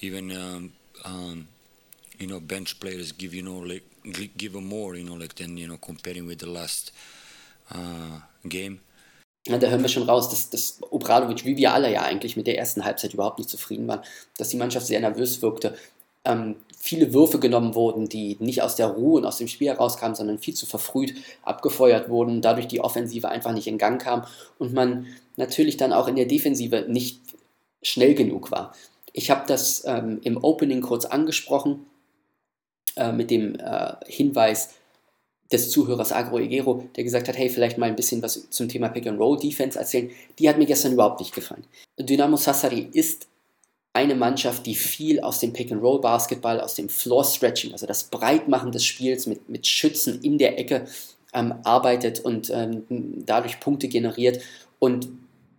Even 0.00 0.32
um, 0.32 0.72
um, 1.04 1.46
you 2.18 2.26
know, 2.26 2.40
bench 2.40 2.80
players 2.80 3.12
give 3.12 3.32
you 3.34 3.42
know 3.42 3.58
like 3.58 3.84
give 4.36 4.56
a 4.56 4.60
more, 4.60 4.96
you 4.96 5.04
know, 5.04 5.14
like 5.14 5.34
than 5.36 5.56
you 5.56 5.68
know 5.68 5.76
comparing 5.76 6.26
with 6.26 6.40
the 6.40 6.50
last 6.50 6.92
uh, 7.72 8.18
game. 8.48 8.80
Ja, 9.46 9.56
da 9.56 9.68
hören 9.68 9.80
wir 9.80 9.88
schon 9.88 10.02
raus, 10.02 10.28
dass, 10.28 10.50
dass 10.50 10.82
Obradovic, 10.90 11.46
wie 11.46 11.56
wir 11.56 11.72
alle 11.72 11.90
ja 11.90 12.02
eigentlich 12.02 12.36
mit 12.36 12.46
der 12.46 12.58
ersten 12.58 12.84
Halbzeit 12.84 13.14
überhaupt 13.14 13.38
nicht 13.38 13.48
zufrieden 13.48 13.88
waren, 13.88 14.02
dass 14.36 14.50
die 14.50 14.58
Mannschaft 14.58 14.86
sehr 14.86 15.00
nervös 15.00 15.40
wirkte, 15.40 15.78
ähm, 16.24 16.56
viele 16.78 17.12
Würfe 17.12 17.38
genommen 17.38 17.74
wurden, 17.74 18.08
die 18.08 18.36
nicht 18.40 18.62
aus 18.62 18.76
der 18.76 18.86
Ruhe 18.86 19.20
und 19.20 19.26
aus 19.26 19.38
dem 19.38 19.48
Spiel 19.48 19.68
herauskamen, 19.68 20.14
sondern 20.14 20.38
viel 20.38 20.54
zu 20.54 20.66
verfrüht 20.66 21.14
abgefeuert 21.42 22.08
wurden, 22.08 22.42
dadurch 22.42 22.68
die 22.68 22.80
Offensive 22.80 23.28
einfach 23.28 23.52
nicht 23.52 23.66
in 23.66 23.78
Gang 23.78 24.00
kam 24.00 24.24
und 24.58 24.72
man 24.72 25.06
natürlich 25.36 25.76
dann 25.76 25.92
auch 25.92 26.08
in 26.08 26.16
der 26.16 26.26
Defensive 26.26 26.86
nicht 26.88 27.20
schnell 27.82 28.14
genug 28.14 28.50
war. 28.50 28.74
Ich 29.12 29.30
habe 29.30 29.44
das 29.46 29.84
ähm, 29.86 30.20
im 30.22 30.42
Opening 30.42 30.80
kurz 30.80 31.04
angesprochen 31.04 31.86
äh, 32.96 33.12
mit 33.12 33.30
dem 33.30 33.56
äh, 33.56 33.94
Hinweis, 34.06 34.70
des 35.52 35.70
Zuhörers 35.70 36.12
Agro 36.12 36.38
Egero, 36.38 36.84
der 36.96 37.04
gesagt 37.04 37.28
hat, 37.28 37.36
hey, 37.36 37.48
vielleicht 37.48 37.78
mal 37.78 37.86
ein 37.86 37.96
bisschen 37.96 38.22
was 38.22 38.48
zum 38.50 38.68
Thema 38.68 38.88
Pick-and-Roll-Defense 38.88 39.78
erzählen. 39.78 40.10
Die 40.38 40.48
hat 40.48 40.58
mir 40.58 40.66
gestern 40.66 40.92
überhaupt 40.92 41.20
nicht 41.20 41.34
gefallen. 41.34 41.64
Dynamo 41.98 42.36
Sassari 42.36 42.88
ist 42.92 43.26
eine 43.92 44.14
Mannschaft, 44.14 44.66
die 44.66 44.74
viel 44.74 45.20
aus 45.20 45.40
dem 45.40 45.52
Pick-and-Roll-Basketball, 45.52 46.60
aus 46.60 46.74
dem 46.74 46.88
Floor-Stretching, 46.88 47.72
also 47.72 47.86
das 47.86 48.04
Breitmachen 48.04 48.72
des 48.72 48.84
Spiels 48.84 49.26
mit, 49.26 49.48
mit 49.48 49.66
Schützen 49.66 50.20
in 50.22 50.38
der 50.38 50.58
Ecke 50.58 50.86
ähm, 51.34 51.54
arbeitet 51.64 52.20
und 52.20 52.50
ähm, 52.50 52.84
dadurch 53.26 53.58
Punkte 53.60 53.88
generiert. 53.88 54.40
Und 54.78 55.08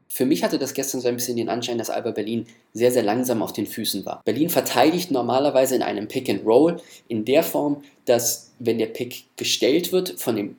für 0.07 0.25
mich 0.25 0.43
hatte 0.43 0.59
das 0.59 0.73
gestern 0.73 1.01
so 1.01 1.07
ein 1.07 1.15
bisschen 1.15 1.38
den 1.38 1.50
Anschein, 1.50 1.77
dass 1.77 1.89
Alba 1.89 2.11
Berlin 2.11 2.45
sehr, 2.73 2.91
sehr 2.91 3.03
langsam 3.03 3.41
auf 3.41 3.53
den 3.53 3.67
Füßen 3.67 4.05
war. 4.05 4.21
Berlin 4.25 4.50
verteidigt 4.50 5.11
normalerweise 5.11 5.75
in 5.75 5.81
einem 5.81 6.07
Pick 6.07 6.29
and 6.29 6.45
Roll 6.45 6.81
in 7.07 7.25
der 7.25 7.43
Form, 7.43 7.83
dass 8.05 8.51
wenn 8.59 8.77
der 8.77 8.88
Pick 8.88 9.25
gestellt 9.35 9.91
wird 9.91 10.19
von 10.19 10.35
dem 10.35 10.55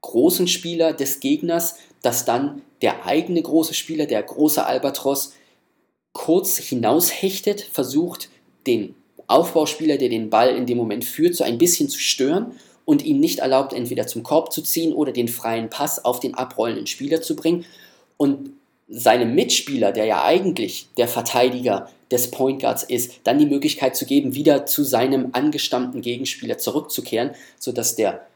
großen 0.00 0.48
Spieler 0.48 0.92
des 0.92 1.20
Gegners, 1.20 1.76
dass 2.02 2.24
dann 2.24 2.62
der 2.82 3.06
eigene 3.06 3.42
große 3.42 3.74
Spieler, 3.74 4.06
der 4.06 4.22
große 4.22 4.64
Albatros, 4.64 5.34
kurz 6.16 6.56
hinaushechtet, 6.56 7.60
versucht, 7.60 8.30
den 8.66 8.94
Aufbauspieler, 9.26 9.98
der 9.98 10.08
den 10.08 10.30
Ball 10.30 10.56
in 10.56 10.64
dem 10.64 10.78
Moment 10.78 11.04
führt, 11.04 11.34
so 11.34 11.44
ein 11.44 11.58
bisschen 11.58 11.90
zu 11.90 11.98
stören 11.98 12.52
und 12.86 13.04
ihm 13.04 13.20
nicht 13.20 13.40
erlaubt, 13.40 13.74
entweder 13.74 14.06
zum 14.06 14.22
Korb 14.22 14.50
zu 14.50 14.62
ziehen 14.62 14.94
oder 14.94 15.12
den 15.12 15.28
freien 15.28 15.68
Pass 15.68 16.02
auf 16.02 16.18
den 16.18 16.34
abrollenden 16.34 16.86
Spieler 16.86 17.20
zu 17.20 17.36
bringen. 17.36 17.66
Und 18.16 18.50
seinem 18.88 19.34
Mitspieler, 19.34 19.92
der 19.92 20.06
ja 20.06 20.24
eigentlich 20.24 20.88
der 20.96 21.06
Verteidiger 21.06 21.90
des 22.10 22.30
Point 22.30 22.62
Guards 22.62 22.84
ist, 22.84 23.20
dann 23.24 23.38
die 23.38 23.46
Möglichkeit 23.46 23.94
zu 23.94 24.06
geben, 24.06 24.34
wieder 24.34 24.64
zu 24.64 24.84
seinem 24.84 25.30
angestammten 25.32 26.00
Gegenspieler 26.00 26.56
zurückzukehren, 26.56 27.32
sodass 27.58 27.94
der 27.94 28.26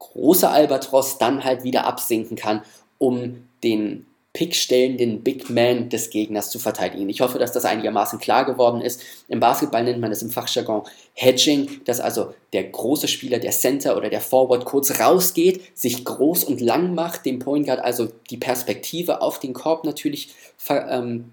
große 0.00 0.50
Albatros 0.50 1.16
dann 1.16 1.44
halt 1.44 1.64
wieder 1.64 1.86
absinken 1.86 2.36
kann, 2.36 2.62
um 2.98 3.48
den 3.64 4.04
pickstellenden 4.32 5.22
Big 5.22 5.50
Man 5.50 5.90
des 5.90 6.08
Gegners 6.08 6.50
zu 6.50 6.58
verteidigen. 6.58 7.08
Ich 7.10 7.20
hoffe, 7.20 7.38
dass 7.38 7.52
das 7.52 7.66
einigermaßen 7.66 8.18
klar 8.18 8.46
geworden 8.46 8.80
ist. 8.80 9.02
Im 9.28 9.40
Basketball 9.40 9.84
nennt 9.84 10.00
man 10.00 10.10
das 10.10 10.22
im 10.22 10.30
Fachjargon 10.30 10.84
Hedging, 11.12 11.82
dass 11.84 12.00
also 12.00 12.32
der 12.54 12.64
große 12.64 13.08
Spieler, 13.08 13.38
der 13.38 13.50
Center 13.50 13.94
oder 13.96 14.08
der 14.08 14.22
Forward 14.22 14.64
kurz 14.64 14.98
rausgeht, 14.98 15.60
sich 15.74 16.04
groß 16.04 16.44
und 16.44 16.62
lang 16.62 16.94
macht, 16.94 17.26
dem 17.26 17.40
Point 17.40 17.66
Guard 17.66 17.80
also 17.80 18.08
die 18.30 18.38
Perspektive 18.38 19.20
auf 19.20 19.38
den 19.38 19.52
Korb 19.52 19.84
natürlich 19.84 20.34
ähm, 20.70 21.32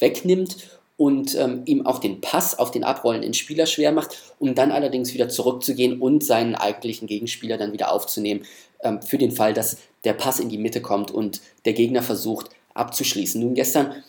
wegnimmt 0.00 0.56
und 0.96 1.36
ähm, 1.36 1.62
ihm 1.66 1.86
auch 1.86 1.98
den 2.00 2.20
Pass 2.20 2.58
auf 2.58 2.72
den 2.72 2.82
abrollenden 2.82 3.34
Spieler 3.34 3.66
schwer 3.66 3.92
macht, 3.92 4.34
um 4.40 4.56
dann 4.56 4.72
allerdings 4.72 5.14
wieder 5.14 5.28
zurückzugehen 5.28 6.00
und 6.00 6.24
seinen 6.24 6.56
eigentlichen 6.56 7.06
Gegenspieler 7.06 7.58
dann 7.58 7.72
wieder 7.72 7.92
aufzunehmen, 7.92 8.44
ähm, 8.80 9.02
für 9.02 9.18
den 9.18 9.32
Fall, 9.32 9.54
dass 9.54 9.78
der 10.04 10.12
Pass 10.12 10.40
in 10.40 10.48
die 10.48 10.58
Mitte 10.58 10.80
kommt 10.80 11.10
und 11.10 11.40
der 11.64 11.72
Gegner 11.72 12.02
versucht 12.02 12.50
abzuschließen. 12.74 13.40
Nun, 13.40 13.54
gestern 13.54 14.02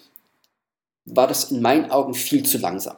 war 1.06 1.28
das 1.28 1.52
in 1.52 1.62
meinen 1.62 1.92
Augen 1.92 2.14
viel 2.14 2.44
zu 2.44 2.58
langsam. 2.58 2.98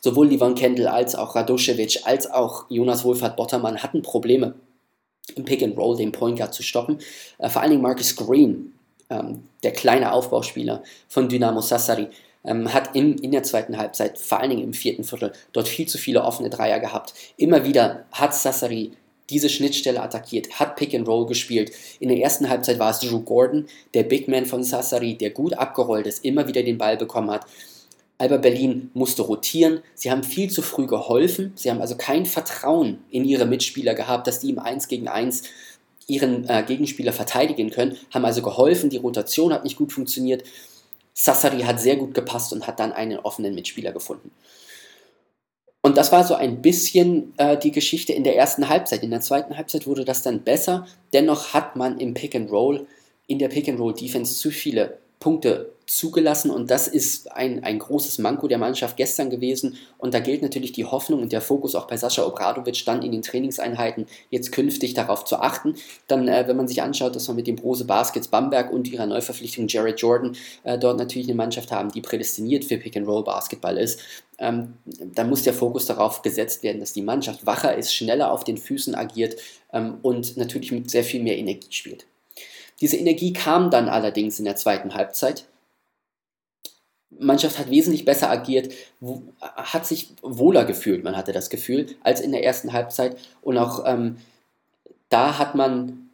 Sowohl 0.00 0.28
Livan 0.28 0.54
Kendall 0.54 0.88
als 0.88 1.14
auch 1.14 1.34
Radoschewitsch 1.34 2.00
als 2.04 2.30
auch 2.30 2.66
Jonas 2.68 3.04
Wohlfahrt 3.04 3.36
Bottermann 3.36 3.82
hatten 3.82 4.02
Probleme 4.02 4.54
im 5.34 5.44
Pick 5.44 5.62
and 5.62 5.76
Roll 5.76 5.96
den 5.96 6.12
Point 6.12 6.38
Guard 6.38 6.54
zu 6.54 6.62
stoppen. 6.62 6.98
Äh, 7.38 7.48
vor 7.48 7.62
allen 7.62 7.70
Dingen 7.70 7.82
Marcus 7.82 8.14
Green, 8.14 8.74
ähm, 9.10 9.44
der 9.62 9.72
kleine 9.72 10.12
Aufbauspieler 10.12 10.82
von 11.08 11.28
Dynamo 11.28 11.60
Sassari, 11.60 12.08
ähm, 12.44 12.72
hat 12.72 12.94
in, 12.94 13.16
in 13.18 13.32
der 13.32 13.42
zweiten 13.42 13.78
Halbzeit, 13.78 14.18
vor 14.18 14.40
allen 14.40 14.50
Dingen 14.50 14.62
im 14.62 14.74
vierten 14.74 15.04
Viertel, 15.04 15.32
dort 15.52 15.66
viel 15.66 15.88
zu 15.88 15.96
viele 15.96 16.22
offene 16.22 16.50
Dreier 16.50 16.78
gehabt. 16.78 17.14
Immer 17.38 17.64
wieder 17.64 18.04
hat 18.12 18.34
Sassari 18.34 18.92
diese 19.30 19.48
Schnittstelle 19.48 20.02
attackiert, 20.02 20.58
hat 20.58 20.76
Pick 20.76 20.94
and 20.94 21.08
Roll 21.08 21.26
gespielt. 21.26 21.72
In 22.00 22.08
der 22.08 22.18
ersten 22.18 22.48
Halbzeit 22.48 22.78
war 22.78 22.90
es 22.90 23.00
Drew 23.00 23.20
Gordon, 23.20 23.66
der 23.94 24.02
Big 24.02 24.28
Man 24.28 24.46
von 24.46 24.62
Sassari, 24.62 25.14
der 25.14 25.30
gut 25.30 25.54
abgerollt 25.54 26.06
ist, 26.06 26.24
immer 26.24 26.46
wieder 26.46 26.62
den 26.62 26.78
Ball 26.78 26.96
bekommen 26.96 27.30
hat. 27.30 27.46
Alba 28.18 28.36
Berlin 28.36 28.90
musste 28.94 29.22
rotieren. 29.22 29.80
Sie 29.94 30.10
haben 30.10 30.22
viel 30.22 30.48
zu 30.50 30.62
früh 30.62 30.86
geholfen. 30.86 31.52
Sie 31.56 31.70
haben 31.70 31.80
also 31.80 31.96
kein 31.96 32.26
Vertrauen 32.26 32.98
in 33.10 33.24
ihre 33.24 33.44
Mitspieler 33.44 33.94
gehabt, 33.94 34.26
dass 34.26 34.38
die 34.38 34.50
im 34.50 34.58
1 34.58 34.88
gegen 34.88 35.08
1 35.08 35.42
ihren 36.06 36.48
äh, 36.48 36.62
Gegenspieler 36.66 37.12
verteidigen 37.12 37.70
können. 37.70 37.96
Haben 38.12 38.24
also 38.24 38.42
geholfen. 38.42 38.90
Die 38.90 38.98
Rotation 38.98 39.52
hat 39.52 39.64
nicht 39.64 39.76
gut 39.76 39.92
funktioniert. 39.92 40.44
Sassari 41.12 41.62
hat 41.62 41.80
sehr 41.80 41.96
gut 41.96 42.14
gepasst 42.14 42.52
und 42.52 42.66
hat 42.66 42.78
dann 42.78 42.92
einen 42.92 43.18
offenen 43.18 43.54
Mitspieler 43.54 43.92
gefunden. 43.92 44.30
Und 45.84 45.98
das 45.98 46.12
war 46.12 46.24
so 46.24 46.34
ein 46.34 46.62
bisschen 46.62 47.34
äh, 47.36 47.58
die 47.58 47.70
Geschichte 47.70 48.14
in 48.14 48.24
der 48.24 48.38
ersten 48.38 48.70
Halbzeit. 48.70 49.02
In 49.02 49.10
der 49.10 49.20
zweiten 49.20 49.54
Halbzeit 49.54 49.86
wurde 49.86 50.06
das 50.06 50.22
dann 50.22 50.40
besser. 50.40 50.86
Dennoch 51.12 51.52
hat 51.52 51.76
man 51.76 52.00
im 52.00 52.14
Pick 52.14 52.34
and 52.34 52.50
Roll, 52.50 52.86
in 53.26 53.38
der 53.38 53.48
Pick 53.48 53.68
and 53.68 53.78
Roll 53.78 53.92
Defense 53.92 54.34
zu 54.38 54.50
viele 54.50 54.96
Punkte 55.24 55.72
zugelassen 55.86 56.50
und 56.50 56.70
das 56.70 56.86
ist 56.86 57.32
ein, 57.32 57.64
ein 57.64 57.78
großes 57.78 58.18
Manko 58.18 58.46
der 58.46 58.58
Mannschaft 58.58 58.98
gestern 58.98 59.30
gewesen 59.30 59.78
und 59.96 60.12
da 60.12 60.20
gilt 60.20 60.42
natürlich 60.42 60.72
die 60.72 60.84
Hoffnung 60.84 61.22
und 61.22 61.32
der 61.32 61.40
Fokus 61.40 61.74
auch 61.74 61.86
bei 61.86 61.96
Sascha 61.96 62.26
Obradovic 62.26 62.84
dann 62.84 63.00
in 63.00 63.10
den 63.10 63.22
Trainingseinheiten 63.22 64.04
jetzt 64.28 64.52
künftig 64.52 64.92
darauf 64.92 65.24
zu 65.24 65.36
achten. 65.36 65.76
Dann, 66.08 66.28
äh, 66.28 66.46
wenn 66.46 66.58
man 66.58 66.68
sich 66.68 66.82
anschaut, 66.82 67.16
dass 67.16 67.26
wir 67.26 67.34
mit 67.34 67.46
dem 67.46 67.56
Brose 67.56 67.86
Baskets 67.86 68.28
Bamberg 68.28 68.70
und 68.70 68.92
ihrer 68.92 69.06
Neuverpflichtung 69.06 69.66
Jared 69.66 69.98
Jordan 69.98 70.36
äh, 70.62 70.78
dort 70.78 70.98
natürlich 70.98 71.26
eine 71.28 71.36
Mannschaft 71.36 71.72
haben, 71.72 71.90
die 71.90 72.02
prädestiniert 72.02 72.66
für 72.66 72.76
Pick-and-Roll-Basketball 72.76 73.78
ist, 73.78 74.00
ähm, 74.38 74.74
dann 74.84 75.30
muss 75.30 75.42
der 75.42 75.54
Fokus 75.54 75.86
darauf 75.86 76.20
gesetzt 76.20 76.62
werden, 76.62 76.80
dass 76.80 76.92
die 76.92 77.00
Mannschaft 77.00 77.46
wacher 77.46 77.74
ist, 77.74 77.94
schneller 77.94 78.30
auf 78.30 78.44
den 78.44 78.58
Füßen 78.58 78.94
agiert 78.94 79.36
ähm, 79.72 79.96
und 80.02 80.36
natürlich 80.36 80.70
mit 80.70 80.90
sehr 80.90 81.02
viel 81.02 81.22
mehr 81.22 81.38
Energie 81.38 81.72
spielt. 81.72 82.04
Diese 82.80 82.96
Energie 82.96 83.32
kam 83.32 83.70
dann 83.70 83.88
allerdings 83.88 84.38
in 84.38 84.44
der 84.44 84.56
zweiten 84.56 84.94
Halbzeit. 84.94 85.46
Mannschaft 87.18 87.58
hat 87.58 87.70
wesentlich 87.70 88.04
besser 88.04 88.30
agiert, 88.30 88.72
hat 89.40 89.86
sich 89.86 90.14
wohler 90.22 90.64
gefühlt, 90.64 91.04
man 91.04 91.16
hatte 91.16 91.32
das 91.32 91.48
Gefühl, 91.48 91.86
als 92.02 92.20
in 92.20 92.32
der 92.32 92.44
ersten 92.44 92.72
Halbzeit. 92.72 93.16
Und 93.40 93.56
auch 93.56 93.84
ähm, 93.86 94.16
da 95.10 95.38
hat 95.38 95.54
man 95.54 96.04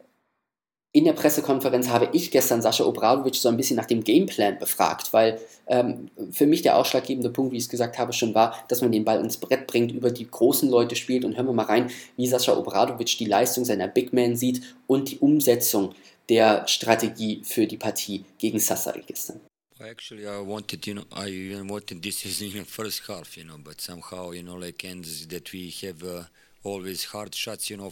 in 0.93 1.05
der 1.05 1.13
Pressekonferenz 1.13 1.87
habe 1.87 2.09
ich 2.11 2.31
gestern 2.31 2.61
Sascha 2.61 2.83
Obradovic 2.83 3.35
so 3.35 3.47
ein 3.47 3.55
bisschen 3.55 3.77
nach 3.77 3.85
dem 3.85 4.03
Gameplan 4.03 4.59
befragt, 4.59 5.13
weil 5.13 5.39
ähm, 5.67 6.09
für 6.31 6.45
mich 6.45 6.63
der 6.63 6.77
ausschlaggebende 6.77 7.29
Punkt, 7.29 7.53
wie 7.53 7.57
ich 7.57 7.63
es 7.63 7.69
gesagt 7.69 7.97
habe, 7.97 8.11
schon 8.11 8.35
war, 8.35 8.53
dass 8.67 8.81
man 8.81 8.91
den 8.91 9.05
Ball 9.05 9.21
ins 9.21 9.37
Brett 9.37 9.67
bringt, 9.67 9.93
über 9.93 10.11
die 10.11 10.29
großen 10.29 10.69
Leute 10.69 10.97
spielt 10.97 11.23
und 11.23 11.37
hören 11.37 11.45
wir 11.45 11.53
mal 11.53 11.65
rein, 11.65 11.89
wie 12.17 12.27
Sascha 12.27 12.57
Obradovic 12.57 13.17
die 13.17 13.25
Leistung 13.25 13.63
seiner 13.63 13.87
Big 13.87 14.11
Men 14.11 14.35
sieht 14.35 14.61
und 14.85 15.11
die 15.11 15.19
Umsetzung 15.19 15.93
der 16.31 16.65
Strategie 16.65 17.41
für 17.43 17.67
die 17.67 17.77
Partie 17.77 18.23
gegen 18.37 18.59
Sassari 18.59 19.03
gestern. 19.05 19.41
Actually, 19.81 20.25
I 20.25 20.39
wanted, 20.39 20.87
you 20.87 20.93
know, 20.93 21.03
I 21.11 21.27
even 21.27 21.67
wanted 21.67 22.01
this 22.01 22.25
is 22.25 22.41
in 22.47 22.53
the 22.53 22.63
first 22.63 23.05
half, 23.07 23.35
you 23.35 23.43
know, 23.43 23.57
but 23.61 23.81
somehow, 23.81 24.31
you 24.31 24.41
know, 24.41 24.55
like 24.55 24.85
ends 24.85 25.27
that 25.27 25.51
we 25.51 25.69
have 25.81 26.01
uh, 26.03 26.23
always 26.63 27.03
hard 27.11 27.35
shots, 27.35 27.69
you 27.69 27.77
know, 27.77 27.91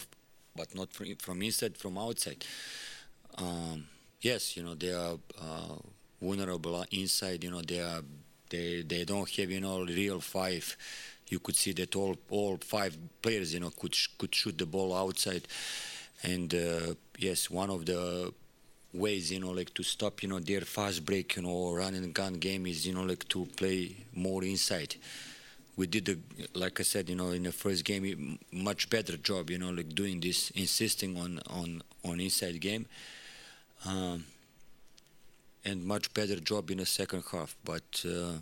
but 0.56 0.74
not 0.74 0.94
from, 0.94 1.42
inside, 1.42 1.76
from 1.78 1.98
outside. 1.98 2.46
Um, 3.38 3.88
yes, 4.22 4.56
you 4.56 4.64
know, 4.64 4.76
they 4.76 4.94
are 4.94 5.18
uh, 5.42 5.76
vulnerable 6.22 6.86
inside. 6.92 7.44
You 7.44 7.52
know, 7.52 7.62
they 7.62 7.82
are 7.82 8.04
they 8.50 8.84
they 8.84 9.04
don't 9.04 9.30
have 9.30 9.52
you 9.52 9.60
know 9.60 9.84
real 9.84 10.22
five. 10.22 10.78
You 11.28 11.40
could 11.40 11.56
see 11.56 11.74
that 11.74 11.96
all 11.96 12.16
all 12.30 12.58
five 12.58 12.98
players 13.22 13.54
you 13.54 13.60
know 13.60 13.72
could 13.72 13.96
could 14.18 14.34
shoot 14.34 14.58
the 14.58 14.66
ball 14.66 14.96
outside, 14.96 15.48
and 16.24 16.54
uh, 16.54 16.94
yes, 17.18 17.50
one 17.50 17.70
of 17.70 17.86
the 17.86 18.34
ways 18.94 19.32
you 19.32 19.40
know 19.40 19.52
like 19.52 19.72
to 19.76 19.84
stop 19.84 20.24
you 20.24 20.30
know 20.30 20.40
their 20.40 20.62
fast 20.62 21.06
break 21.06 21.36
you 21.36 21.44
know 21.44 21.72
run 21.74 21.94
and 21.94 22.12
gun 22.12 22.34
game 22.34 22.66
is 22.66 22.88
you 22.88 22.94
know 22.94 23.04
like 23.04 23.28
to 23.30 23.46
play 23.56 23.96
more 24.16 24.44
inside 24.44 24.96
we 25.76 25.86
did 25.86 26.06
the 26.06 26.18
like 26.56 26.80
i 26.80 26.84
said 26.84 27.08
you 27.08 27.16
know 27.16 27.30
in 27.30 27.44
the 27.44 27.52
first 27.52 27.86
game 27.86 28.40
much 28.52 28.90
better 28.90 29.16
job 29.18 29.48
you 29.52 29.60
know 29.60 29.70
like 29.70 29.94
doing 29.94 30.20
this 30.20 30.50
insisting 30.56 31.16
on 31.18 31.40
on 31.52 31.84
on 32.04 32.20
inside 32.20 32.60
game 32.60 32.88
um, 33.86 34.26
and 35.66 35.84
much 35.84 36.14
better 36.14 36.40
job 36.40 36.72
in 36.72 36.78
the 36.78 36.86
second 36.86 37.24
half. 37.32 37.56
But 37.64 38.04
uh, 38.06 38.40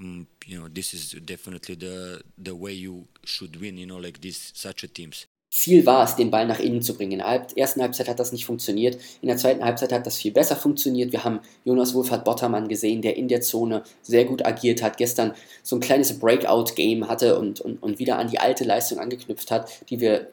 mm, 0.00 0.26
you 0.46 0.58
know, 0.60 0.68
this 0.68 0.94
is 0.94 1.12
definitely 1.12 1.74
the 1.76 2.22
the 2.38 2.54
way 2.54 2.72
you 2.72 3.06
should 3.24 3.60
win. 3.60 3.78
You 3.78 3.86
know, 3.86 3.96
like 3.96 4.20
this 4.20 4.52
such 4.54 4.84
a 4.84 4.88
teams. 4.88 5.26
Ziel 5.56 5.86
war 5.86 6.04
es, 6.04 6.16
den 6.16 6.30
Ball 6.30 6.46
nach 6.46 6.60
innen 6.60 6.82
zu 6.82 6.94
bringen. 6.94 7.12
In 7.12 7.18
der 7.18 7.46
ersten 7.56 7.80
Halbzeit 7.80 8.08
hat 8.08 8.20
das 8.20 8.30
nicht 8.30 8.44
funktioniert. 8.44 8.98
In 9.22 9.28
der 9.28 9.38
zweiten 9.38 9.64
Halbzeit 9.64 9.90
hat 9.90 10.06
das 10.06 10.18
viel 10.18 10.30
besser 10.30 10.54
funktioniert. 10.54 11.12
Wir 11.12 11.24
haben 11.24 11.40
Jonas 11.64 11.94
Wolfhard 11.94 12.26
Bottermann 12.26 12.68
gesehen, 12.68 13.00
der 13.00 13.16
in 13.16 13.26
der 13.26 13.40
Zone 13.40 13.82
sehr 14.02 14.26
gut 14.26 14.44
agiert 14.44 14.82
hat, 14.82 14.98
gestern 14.98 15.32
so 15.62 15.76
ein 15.76 15.80
kleines 15.80 16.18
Breakout-Game 16.18 17.08
hatte 17.08 17.38
und, 17.38 17.62
und, 17.62 17.82
und 17.82 17.98
wieder 17.98 18.18
an 18.18 18.28
die 18.28 18.38
alte 18.38 18.64
Leistung 18.64 18.98
angeknüpft 18.98 19.50
hat, 19.50 19.70
die 19.88 19.98
wir 19.98 20.28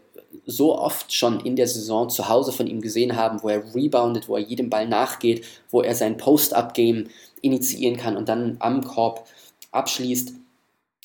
so 0.46 0.78
oft 0.78 1.14
schon 1.14 1.40
in 1.40 1.56
der 1.56 1.68
Saison 1.68 2.10
zu 2.10 2.28
Hause 2.28 2.52
von 2.52 2.68
ihm 2.68 2.82
gesehen 2.82 3.16
haben, 3.16 3.42
wo 3.44 3.48
er 3.48 3.74
reboundet, 3.74 4.28
wo 4.28 4.36
er 4.36 4.44
jedem 4.44 4.70
Ball 4.70 4.90
nachgeht, 4.90 5.46
wo 5.72 5.82
er 5.82 5.96
sein 5.96 6.18
Post-Up-Game 6.18 7.08
initiieren 7.42 7.96
kann 7.96 8.18
und 8.18 8.28
dann 8.28 8.58
am 8.60 8.84
Korb 8.84 9.26
abschließt. 9.72 10.34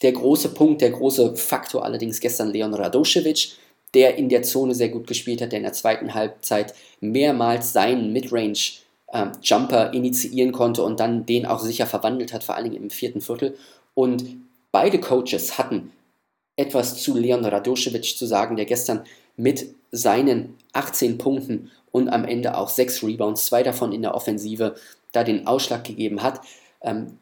Der 0.03 0.13
große 0.13 0.49
Punkt, 0.55 0.81
der 0.81 0.91
große 0.91 1.37
Faktor 1.37 1.85
allerdings 1.85 2.19
gestern 2.19 2.51
Leon 2.51 2.75
Radoschewitsch, 2.75 3.55
der 3.95 4.17
in 4.17 4.29
der 4.29 4.43
Zone 4.43 4.75
sehr 4.75 4.89
gut 4.89 5.07
gespielt 5.07 5.41
hat, 5.41 5.53
der 5.53 5.59
in 5.59 5.65
der 5.65 5.73
zweiten 5.73 6.15
Halbzeit 6.15 6.75
mehrmals 7.01 7.73
seinen 7.73 8.13
Midrange 8.13 8.59
ähm, 9.13 9.33
Jumper 9.43 9.93
initiieren 9.93 10.53
konnte 10.53 10.83
und 10.83 11.01
dann 11.01 11.27
den 11.27 11.47
auch 11.47 11.61
sicher 11.61 11.87
verwandelt 11.87 12.33
hat, 12.33 12.45
vor 12.45 12.55
allen 12.55 12.71
Dingen 12.71 12.83
im 12.83 12.91
vierten 12.91 13.21
Viertel. 13.21 13.57
Und 13.95 14.25
beide 14.73 15.01
Coaches 15.01 15.59
hatten 15.59 15.93
etwas 16.57 17.01
zu 17.01 17.17
Leon 17.17 17.45
Radoschewitsch 17.45 18.17
zu 18.17 18.27
sagen, 18.27 18.57
der 18.57 18.67
gestern 18.67 19.05
mit 19.37 19.75
seinen 19.93 20.57
18 20.73 21.17
Punkten 21.17 21.71
und 21.93 22.09
am 22.09 22.25
Ende 22.25 22.57
auch 22.57 22.69
6 22.69 23.03
Rebounds, 23.05 23.47
zwei 23.47 23.63
davon 23.63 23.93
in 23.93 24.03
der 24.03 24.15
Offensive, 24.15 24.75
da 25.13 25.25
den 25.25 25.47
Ausschlag 25.47 25.85
gegeben 25.85 26.23
hat. 26.23 26.41
Ähm, 26.83 27.19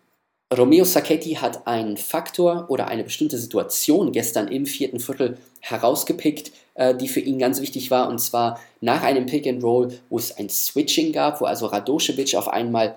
Romeo 0.55 0.85
Sacchetti 0.85 1.35
hat 1.35 1.67
einen 1.67 1.97
Faktor 1.97 2.67
oder 2.69 2.87
eine 2.87 3.03
bestimmte 3.03 3.37
Situation 3.37 4.13
gestern 4.13 4.47
im 4.47 4.65
vierten 4.65 5.01
Viertel 5.01 5.39
herausgepickt, 5.61 6.53
äh, 6.75 6.95
die 6.95 7.09
für 7.09 7.21
ihn 7.21 7.39
ganz 7.39 7.61
wichtig 7.61 7.91
war, 7.91 8.09
und 8.09 8.21
zwar 8.21 8.61
nach 8.81 9.03
einem 9.03 9.27
Pick 9.27 9.47
and 9.49 9.63
Roll, 9.65 9.99
wo 10.09 10.19
es 10.19 10.37
ein 10.37 10.49
Switching 10.49 11.13
gab, 11.13 11.41
wo 11.41 11.47
also 11.47 11.67
Radoschewitsch 11.67 12.37
auf 12.37 12.47
einmal 12.47 12.97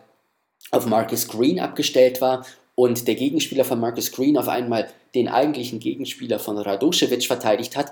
auf 0.70 0.86
Marcus 0.86 1.28
Green 1.28 1.60
abgestellt 1.60 2.22
war 2.22 2.46
und 2.76 3.08
der 3.08 3.16
Gegenspieler 3.16 3.66
von 3.66 3.80
Marcus 3.80 4.12
Green 4.12 4.38
auf 4.38 4.48
einmal 4.48 4.88
den 5.16 5.28
eigentlichen 5.28 5.80
Gegenspieler 5.80 6.38
von 6.38 6.58
Radoschewitsch 6.58 7.26
verteidigt 7.26 7.76
hat. 7.76 7.92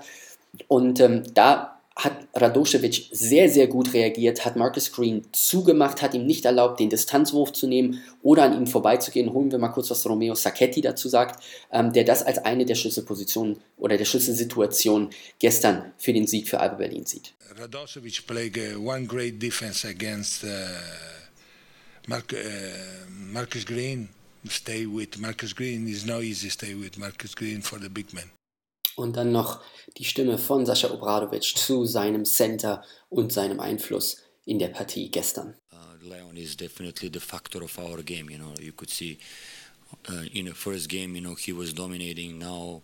Und 0.68 1.00
ähm, 1.00 1.24
da 1.34 1.77
hat 1.98 2.28
Radoschewitsch 2.32 3.08
sehr, 3.10 3.50
sehr 3.50 3.66
gut 3.66 3.92
reagiert, 3.92 4.44
hat 4.44 4.54
Marcus 4.54 4.92
Green 4.92 5.26
zugemacht, 5.32 6.00
hat 6.00 6.14
ihm 6.14 6.26
nicht 6.26 6.44
erlaubt, 6.44 6.78
den 6.78 6.90
Distanzwurf 6.90 7.52
zu 7.52 7.66
nehmen 7.66 8.00
oder 8.22 8.44
an 8.44 8.56
ihm 8.56 8.68
vorbeizugehen. 8.68 9.32
Holen 9.32 9.50
wir 9.50 9.58
mal 9.58 9.70
kurz, 9.70 9.90
was 9.90 10.06
Romeo 10.08 10.36
Sacchetti 10.36 10.80
dazu 10.80 11.08
sagt, 11.08 11.42
ähm, 11.72 11.92
der 11.92 12.04
das 12.04 12.22
als 12.22 12.38
eine 12.38 12.64
der 12.64 12.76
Schlüsselpositionen 12.76 13.56
oder 13.76 13.96
der 13.96 14.04
Schlüsselsituationen 14.04 15.10
gestern 15.40 15.92
für 15.98 16.12
den 16.12 16.28
Sieg 16.28 16.48
für 16.48 16.60
Alba 16.60 16.76
Berlin 16.76 17.04
sieht. 17.04 17.34
Radoschewitsch 17.58 18.24
played 18.28 18.56
uh, 18.56 18.80
one 18.80 19.04
great 19.04 19.42
defense 19.42 19.86
against 19.86 20.44
uh, 20.44 20.48
Mark, 22.06 22.32
uh, 22.32 22.36
Marcus 23.32 23.66
Green 23.66 24.08
stay 24.48 24.86
with 24.86 25.18
Marcus 25.18 25.52
Green 25.52 25.88
is 25.88 26.06
no 26.06 26.20
easy 26.20 26.48
stay 26.48 26.74
with 26.74 26.96
Marcus 26.96 27.34
Green 27.34 27.60
for 27.60 27.80
the 27.80 27.88
big 27.88 28.14
man. 28.14 28.37
Und 28.98 29.16
dann 29.16 29.30
noch 29.30 29.60
die 29.96 30.04
Stimme 30.04 30.38
von 30.38 30.66
Sascha 30.66 30.90
Obradovic 30.90 31.44
zu 31.56 31.84
seinem 31.84 32.24
Center 32.24 32.82
und 33.08 33.32
seinem 33.32 33.60
Einfluss 33.60 34.16
in 34.44 34.58
der 34.58 34.68
Partie 34.68 35.08
gestern. 35.08 35.54
Uh, 35.72 35.76
Leon 36.02 36.36
is 36.36 36.56
definitely 36.56 37.08
the 37.12 37.20
factor 37.20 37.62
of 37.62 37.78
our 37.78 38.02
game. 38.02 38.28
You 38.28 38.38
know, 38.38 38.52
you 38.60 38.72
could 38.72 38.90
see 38.90 39.18
uh, 40.08 40.26
in 40.34 40.46
the 40.46 40.52
first 40.52 40.88
game, 40.88 41.14
you 41.14 41.20
know, 41.20 41.36
he 41.36 41.52
was 41.52 41.72
dominating. 41.72 42.40
Now, 42.40 42.82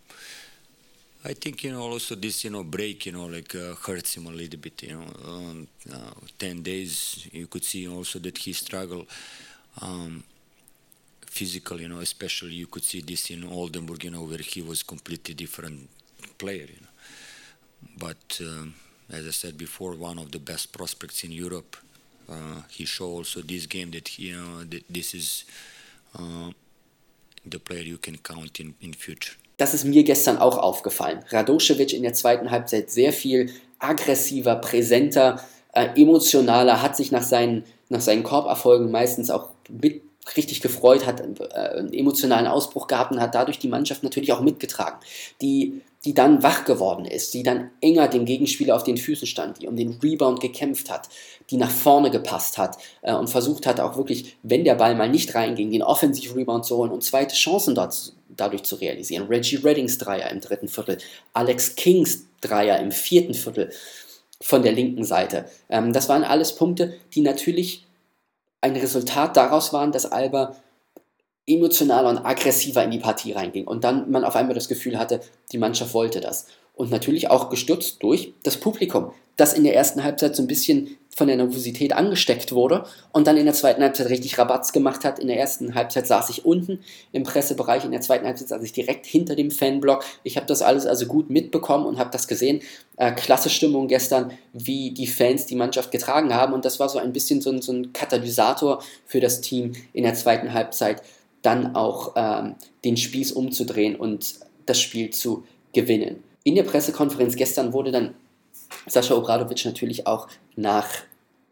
I 1.25 1.33
think 1.33 1.65
you 1.65 1.73
know 1.73 1.81
also 1.81 2.15
this 2.15 2.45
you 2.45 2.51
know 2.51 2.63
break 2.63 3.07
you 3.07 3.11
know 3.11 3.25
like 3.25 3.53
uh, 3.53 3.75
hurts 3.85 4.15
him 4.15 4.27
a 4.27 4.31
little 4.31 4.59
bit. 4.59 4.83
You 4.83 4.95
know, 4.95 5.07
um, 5.25 5.67
uh, 5.91 6.13
ten 6.39 6.63
days 6.63 7.27
you 7.33 7.47
could 7.47 7.65
see 7.65 7.89
also 7.89 8.19
that 8.19 8.37
he 8.37 8.53
struggled. 8.53 9.07
Um, 9.81 10.23
physical, 11.27 11.81
you 11.81 11.89
know, 11.89 11.99
especially 11.99 12.53
you 12.53 12.67
could 12.67 12.85
see 12.85 13.01
this 13.01 13.29
in 13.29 13.43
Oldenburg, 13.43 14.05
you 14.05 14.11
know, 14.11 14.21
where 14.21 14.37
he 14.37 14.61
was 14.61 14.81
completely 14.81 15.33
different 15.33 15.89
player, 16.37 16.67
you 16.67 16.81
know. 16.81 16.93
But 17.97 18.39
um, 18.41 18.75
as 19.09 19.25
I 19.27 19.31
said 19.31 19.57
before, 19.57 19.93
one 19.93 20.19
of 20.19 20.31
the 20.31 20.39
best 20.39 20.71
prospects 20.71 21.23
in 21.23 21.31
Europe. 21.31 21.77
Uh, 22.27 22.61
he 22.69 22.85
showed 22.85 23.17
also 23.17 23.41
this 23.41 23.67
game 23.67 23.91
that 23.91 24.17
you 24.17 24.35
know 24.35 24.63
that 24.63 24.83
this 24.89 25.13
is 25.13 25.45
uh, 26.17 26.49
the 27.45 27.59
player 27.59 27.83
you 27.83 27.99
can 27.99 28.17
count 28.17 28.59
in 28.59 28.73
in 28.81 28.93
future. 28.93 29.35
Das 29.57 29.73
ist 29.73 29.85
mir 29.85 30.03
gestern 30.03 30.37
auch 30.37 30.57
aufgefallen. 30.57 31.23
Radoschewitsch 31.29 31.93
in 31.93 32.03
der 32.03 32.13
zweiten 32.13 32.51
Halbzeit 32.51 32.91
sehr 32.91 33.13
viel 33.13 33.53
aggressiver, 33.79 34.55
präsenter, 34.55 35.41
äh, 35.73 35.89
emotionaler, 35.95 36.81
hat 36.81 36.97
sich 36.97 37.11
nach 37.11 37.23
seinen, 37.23 37.63
nach 37.89 38.01
seinen 38.01 38.23
Korberfolgen 38.23 38.91
meistens 38.91 39.29
auch 39.29 39.49
mit 39.69 40.01
richtig 40.35 40.61
gefreut, 40.61 41.05
hat 41.05 41.21
äh, 41.21 41.55
einen 41.55 41.93
emotionalen 41.93 42.47
Ausbruch 42.47 42.87
gehabt 42.87 43.11
und 43.11 43.21
hat 43.21 43.35
dadurch 43.35 43.59
die 43.59 43.67
Mannschaft 43.67 44.03
natürlich 44.03 44.33
auch 44.33 44.41
mitgetragen, 44.41 44.97
die, 45.41 45.81
die 46.03 46.13
dann 46.13 46.41
wach 46.43 46.65
geworden 46.65 47.05
ist, 47.05 47.33
die 47.33 47.43
dann 47.43 47.69
enger 47.81 48.07
dem 48.07 48.25
Gegenspieler 48.25 48.75
auf 48.75 48.83
den 48.83 48.97
Füßen 48.97 49.27
stand, 49.27 49.61
die 49.61 49.67
um 49.67 49.75
den 49.75 49.99
Rebound 50.01 50.39
gekämpft 50.39 50.89
hat, 50.89 51.09
die 51.49 51.57
nach 51.57 51.69
vorne 51.69 52.09
gepasst 52.09 52.57
hat 52.57 52.77
äh, 53.01 53.13
und 53.13 53.29
versucht 53.29 53.67
hat 53.67 53.79
auch 53.79 53.97
wirklich, 53.97 54.37
wenn 54.43 54.63
der 54.63 54.75
Ball 54.75 54.95
mal 54.95 55.09
nicht 55.09 55.35
reinging, 55.35 55.71
den 55.71 55.83
Offensiv-Rebound 55.83 56.65
zu 56.65 56.77
holen 56.77 56.91
und 56.91 57.03
zweite 57.03 57.35
Chancen 57.35 57.75
dort, 57.75 58.13
dadurch 58.35 58.63
zu 58.63 58.75
realisieren. 58.75 59.27
Reggie 59.27 59.57
Reddings 59.57 59.97
Dreier 59.97 60.29
im 60.31 60.41
dritten 60.41 60.67
Viertel, 60.67 60.97
Alex 61.33 61.75
Kings 61.75 62.25
Dreier 62.41 62.79
im 62.79 62.91
vierten 62.91 63.33
Viertel 63.33 63.71
von 64.41 64.63
der 64.63 64.73
linken 64.73 65.03
Seite. 65.03 65.45
Ähm, 65.69 65.93
das 65.93 66.09
waren 66.09 66.23
alles 66.23 66.55
Punkte, 66.55 66.95
die 67.13 67.21
natürlich 67.21 67.85
ein 68.65 68.75
Resultat 68.75 69.37
daraus 69.37 69.73
waren, 69.73 69.91
dass 69.91 70.11
Alba 70.11 70.55
emotionaler 71.47 72.09
und 72.09 72.25
aggressiver 72.25 72.83
in 72.83 72.89
die 72.89 72.99
Partie 72.99 73.31
reinging 73.31 73.67
und 73.67 73.83
dann 73.83 74.09
man 74.09 74.23
auf 74.23 74.35
einmal 74.35 74.55
das 74.55 74.67
Gefühl 74.67 74.97
hatte, 74.97 75.21
die 75.51 75.59
Mannschaft 75.59 75.93
wollte 75.93 76.19
das. 76.19 76.47
Und 76.73 76.89
natürlich 76.89 77.29
auch 77.29 77.49
gestützt 77.49 78.01
durch 78.01 78.33
das 78.43 78.57
Publikum, 78.57 79.11
das 79.37 79.53
in 79.53 79.63
der 79.63 79.75
ersten 79.75 80.03
Halbzeit 80.03 80.35
so 80.35 80.41
ein 80.41 80.47
bisschen 80.47 80.97
von 81.15 81.27
der 81.27 81.37
Nervosität 81.37 81.93
angesteckt 81.93 82.51
wurde 82.51 82.83
und 83.13 83.25
dann 83.25 83.37
in 83.37 83.45
der 83.45 83.53
zweiten 83.53 83.81
Halbzeit 83.81 84.09
richtig 84.09 84.37
Rabatz 84.37 84.73
gemacht 84.73 85.05
hat. 85.05 85.17
In 85.17 85.29
der 85.29 85.39
ersten 85.39 85.73
Halbzeit 85.73 86.05
saß 86.05 86.29
ich 86.29 86.43
unten 86.43 86.81
im 87.13 87.23
Pressebereich, 87.23 87.85
in 87.85 87.91
der 87.91 88.01
zweiten 88.01 88.25
Halbzeit 88.25 88.49
saß 88.49 88.61
ich 88.61 88.73
direkt 88.73 89.05
hinter 89.05 89.35
dem 89.35 89.49
Fanblock. 89.49 90.03
Ich 90.23 90.35
habe 90.35 90.45
das 90.45 90.61
alles 90.61 90.85
also 90.85 91.05
gut 91.05 91.29
mitbekommen 91.29 91.85
und 91.85 91.97
habe 91.99 92.09
das 92.11 92.27
gesehen. 92.27 92.59
Äh, 92.97 93.13
klasse 93.13 93.49
Stimmung 93.49 93.87
gestern, 93.87 94.33
wie 94.51 94.91
die 94.91 95.07
Fans 95.07 95.45
die 95.45 95.55
Mannschaft 95.55 95.89
getragen 95.89 96.33
haben 96.33 96.51
und 96.53 96.65
das 96.65 96.81
war 96.81 96.89
so 96.89 96.99
ein 96.99 97.13
bisschen 97.13 97.39
so 97.39 97.49
ein, 97.49 97.61
so 97.61 97.71
ein 97.71 97.93
Katalysator 97.93 98.83
für 99.05 99.21
das 99.21 99.39
Team 99.39 99.71
in 99.93 100.03
der 100.03 100.15
zweiten 100.15 100.51
Halbzeit, 100.51 101.01
dann 101.41 101.77
auch 101.77 102.13
ähm, 102.17 102.55
den 102.83 102.97
Spieß 102.97 103.31
umzudrehen 103.31 103.95
und 103.95 104.35
das 104.65 104.81
Spiel 104.81 105.11
zu 105.11 105.45
gewinnen. 105.71 106.23
In 106.43 106.55
der 106.55 106.63
Pressekonferenz 106.63 107.37
gestern 107.37 107.71
wurde 107.71 107.91
dann 107.91 108.15
Sascha 108.87 109.15
Obradovic 109.15 109.65
natürlich 109.65 110.07
auch 110.07 110.27
nach, 110.55 110.87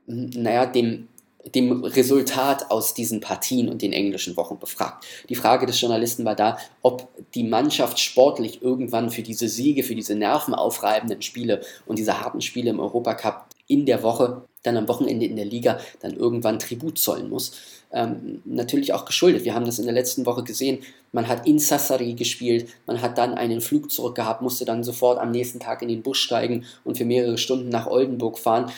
naja, 0.05 0.65
dem, 0.65 1.07
dem 1.53 1.83
Resultat 1.83 2.71
aus 2.71 2.93
diesen 2.93 3.19
Partien 3.19 3.67
und 3.67 3.81
den 3.81 3.91
englischen 3.91 4.37
Wochen 4.37 4.59
befragt. 4.59 5.05
Die 5.29 5.35
Frage 5.35 5.65
des 5.65 5.79
Journalisten 5.79 6.23
war 6.25 6.35
da, 6.35 6.57
ob 6.81 7.09
die 7.33 7.43
Mannschaft 7.43 7.99
sportlich 7.99 8.61
irgendwann 8.61 9.09
für 9.09 9.23
diese 9.23 9.49
Siege, 9.49 9.83
für 9.83 9.95
diese 9.95 10.15
nervenaufreibenden 10.15 11.21
Spiele 11.21 11.61
und 11.85 11.99
diese 11.99 12.21
harten 12.21 12.41
Spiele 12.41 12.69
im 12.69 12.79
Europacup 12.79 13.47
in 13.67 13.85
der 13.85 14.03
Woche, 14.03 14.43
dann 14.63 14.77
am 14.77 14.87
Wochenende 14.87 15.25
in 15.25 15.35
der 15.35 15.45
Liga, 15.45 15.79
dann 16.01 16.13
irgendwann 16.15 16.59
Tribut 16.59 16.97
zollen 16.97 17.29
muss. 17.29 17.53
Ähm, 17.93 18.41
natürlich 18.43 18.91
auch 18.91 19.05
geschuldet. 19.05 19.45
Wir 19.45 19.53
haben 19.53 19.65
das 19.65 19.77
in 19.77 19.85
der 19.85 19.93
letzten 19.93 20.25
Woche 20.25 20.43
gesehen. 20.43 20.79
Man 21.11 21.27
hat 21.27 21.45
in 21.45 21.59
Sassari 21.59 22.15
gespielt, 22.15 22.67
man 22.87 23.01
hat 23.03 23.19
dann 23.19 23.35
einen 23.35 23.61
Flug 23.61 23.91
zurück 23.91 24.15
gehabt, 24.15 24.41
musste 24.41 24.65
dann 24.65 24.83
sofort 24.83 25.19
am 25.19 25.29
nächsten 25.29 25.59
Tag 25.59 25.83
in 25.83 25.89
den 25.89 26.01
Bus 26.01 26.17
steigen 26.17 26.65
und 26.83 26.97
für 26.97 27.05
mehrere 27.05 27.37
Stunden 27.37 27.69
nach 27.69 27.85
Oldenburg 27.85 28.39
fahren. 28.39 28.71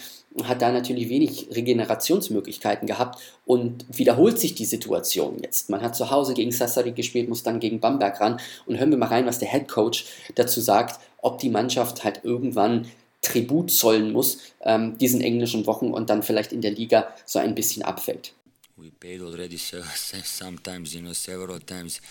Hat 0.44 0.62
da 0.62 0.70
natürlich 0.70 1.08
wenig 1.08 1.48
Regenerationsmöglichkeiten 1.56 2.88
gehabt 2.88 3.22
und 3.46 3.86
wiederholt 3.90 4.38
sich 4.38 4.54
die 4.54 4.66
Situation 4.66 5.38
jetzt. 5.42 5.70
Man 5.70 5.82
hat 5.82 5.96
zu 5.96 6.12
Hause 6.12 6.34
gegen 6.34 6.52
Sassari 6.52 6.92
gespielt, 6.92 7.30
muss 7.30 7.42
dann 7.42 7.62
gegen 7.62 7.80
Bamberg 7.80 8.20
ran 8.20 8.42
und 8.66 8.78
hören 8.78 8.90
wir 8.90 8.98
mal 8.98 9.06
rein, 9.06 9.26
was 9.26 9.40
der 9.40 9.48
Head 9.48 9.70
Coach 9.70 10.08
dazu 10.36 10.60
sagt, 10.60 11.00
ob 11.22 11.40
die 11.40 11.50
Mannschaft 11.50 12.04
halt 12.04 12.20
irgendwann 12.24 12.88
Tribut 13.22 13.72
zollen 13.72 14.12
muss, 14.12 14.40
ähm, 14.62 14.98
diesen 14.98 15.22
englischen 15.22 15.66
Wochen 15.68 15.92
und 15.92 16.10
dann 16.10 16.22
vielleicht 16.22 16.52
in 16.52 16.60
der 16.60 16.72
Liga 16.72 17.08
so 17.26 17.40
ein 17.40 17.56
bisschen 17.56 17.84
abfällt. 17.84 18.34
We 18.78 18.90
paid 18.90 19.22
already 19.22 19.58
sometimes, 19.58 20.96
you 20.96 21.02
know, 21.02 21.14
several 21.14 21.60
times, 21.60 22.02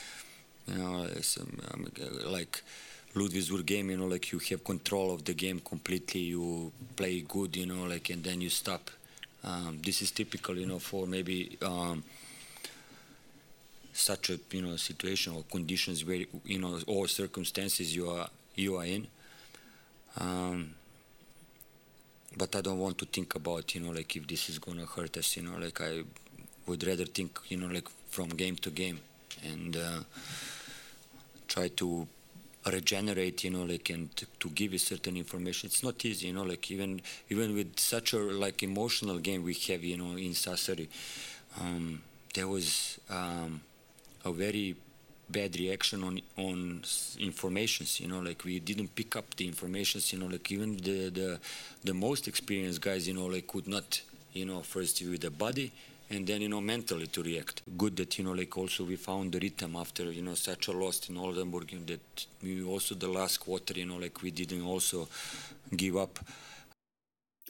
you 0.66 0.74
know, 0.78 1.06
some, 1.20 1.60
um, 1.70 1.86
like 2.26 2.62
Ludwigsburg 3.14 3.66
game, 3.66 3.90
you 3.90 3.98
know, 3.98 4.06
like 4.06 4.32
you 4.32 4.38
have 4.50 4.64
control 4.64 5.12
of 5.12 5.24
the 5.24 5.34
game 5.34 5.60
completely, 5.60 6.22
you 6.22 6.72
play 6.96 7.20
good, 7.20 7.54
you 7.56 7.66
know, 7.66 7.84
like, 7.84 8.08
and 8.10 8.24
then 8.24 8.40
you 8.40 8.48
stop. 8.48 8.90
Um, 9.44 9.78
this 9.84 10.00
is 10.00 10.10
typical, 10.10 10.56
you 10.56 10.66
know, 10.66 10.78
for 10.78 11.06
maybe 11.06 11.58
um, 11.60 12.02
such 13.92 14.30
a 14.30 14.38
you 14.50 14.62
know 14.62 14.76
situation 14.76 15.34
or 15.34 15.44
conditions 15.50 16.04
where 16.04 16.24
you 16.44 16.58
know 16.58 16.80
or 16.86 17.06
circumstances 17.08 17.94
you 17.94 18.08
are 18.10 18.28
you 18.56 18.76
are 18.76 18.84
in. 18.84 19.06
Um, 20.18 20.74
but 22.36 22.54
I 22.56 22.60
don't 22.60 22.78
want 22.78 22.98
to 22.98 23.04
think 23.06 23.34
about 23.34 23.74
you 23.74 23.80
know 23.80 23.90
like 23.92 24.16
if 24.16 24.26
this 24.26 24.48
is 24.48 24.58
gonna 24.58 24.86
hurt 24.86 25.16
us 25.16 25.36
you 25.36 25.42
know 25.42 25.56
like 25.58 25.80
I 25.80 26.02
would 26.66 26.86
rather 26.86 27.04
think 27.04 27.38
you 27.48 27.56
know 27.56 27.66
like 27.66 27.88
from 28.08 28.28
game 28.28 28.56
to 28.56 28.70
game 28.70 29.00
and 29.42 29.76
uh, 29.76 30.00
try 31.48 31.68
to 31.68 32.06
regenerate 32.72 33.44
you 33.44 33.50
know 33.50 33.64
like 33.64 33.90
and 33.90 34.08
to, 34.16 34.48
give 34.50 34.72
you 34.72 34.78
certain 34.78 35.16
information. 35.16 35.66
It's 35.66 35.82
not 35.82 36.04
easy 36.04 36.28
you 36.28 36.32
know 36.32 36.44
like 36.44 36.70
even 36.70 37.00
even 37.28 37.54
with 37.54 37.78
such 37.78 38.12
a 38.12 38.18
like 38.18 38.62
emotional 38.62 39.18
game 39.18 39.42
we 39.42 39.54
have 39.54 39.82
you 39.82 39.96
know 39.96 40.16
in 40.16 40.32
Sassari 40.32 40.88
um, 41.60 42.00
there 42.34 42.48
was 42.48 42.98
um, 43.10 43.60
a 44.24 44.32
very 44.32 44.76
bad 45.28 45.58
reaction 45.58 46.04
on 46.04 46.20
on 46.36 46.82
informations 47.18 48.00
you 48.00 48.06
know 48.08 48.20
like 48.20 48.44
we 48.44 48.60
didn't 48.60 48.94
pick 48.94 49.16
up 49.16 49.34
the 49.36 49.46
informations 49.46 50.12
you 50.12 50.18
know 50.18 50.26
like 50.26 50.50
even 50.52 50.76
the 50.76 51.08
the 51.08 51.40
the 51.82 51.94
most 51.94 52.28
experienced 52.28 52.80
guys 52.80 53.08
you 53.08 53.14
know 53.14 53.26
like 53.26 53.46
could 53.46 53.66
not 53.66 54.02
you 54.32 54.44
know 54.44 54.60
first 54.60 55.00
with 55.02 55.22
the 55.22 55.30
body 55.30 55.72
and 56.14 56.26
then 56.26 56.40
you 56.42 56.48
know 56.48 56.60
mentally 56.60 57.06
to 57.08 57.22
react. 57.22 57.62
Good 57.76 57.96
that 57.96 58.18
you 58.18 58.24
know 58.24 58.32
like 58.32 58.56
also 58.56 58.84
we 58.84 58.96
found 58.96 59.32
the 59.32 59.40
rhythm 59.40 59.76
after 59.76 60.10
you 60.10 60.22
know 60.22 60.34
such 60.34 60.68
a 60.68 60.72
loss 60.72 61.08
in 61.08 61.16
Oldenburg 61.16 61.68
that 61.86 62.26
we 62.42 62.62
also 62.62 62.94
the 62.94 63.08
last 63.08 63.40
quarter 63.40 63.74
you 63.78 63.86
know 63.86 63.96
like 63.96 64.22
we 64.22 64.30
didn't 64.30 64.64
also 64.64 65.08
give 65.76 65.96
up. 65.96 66.20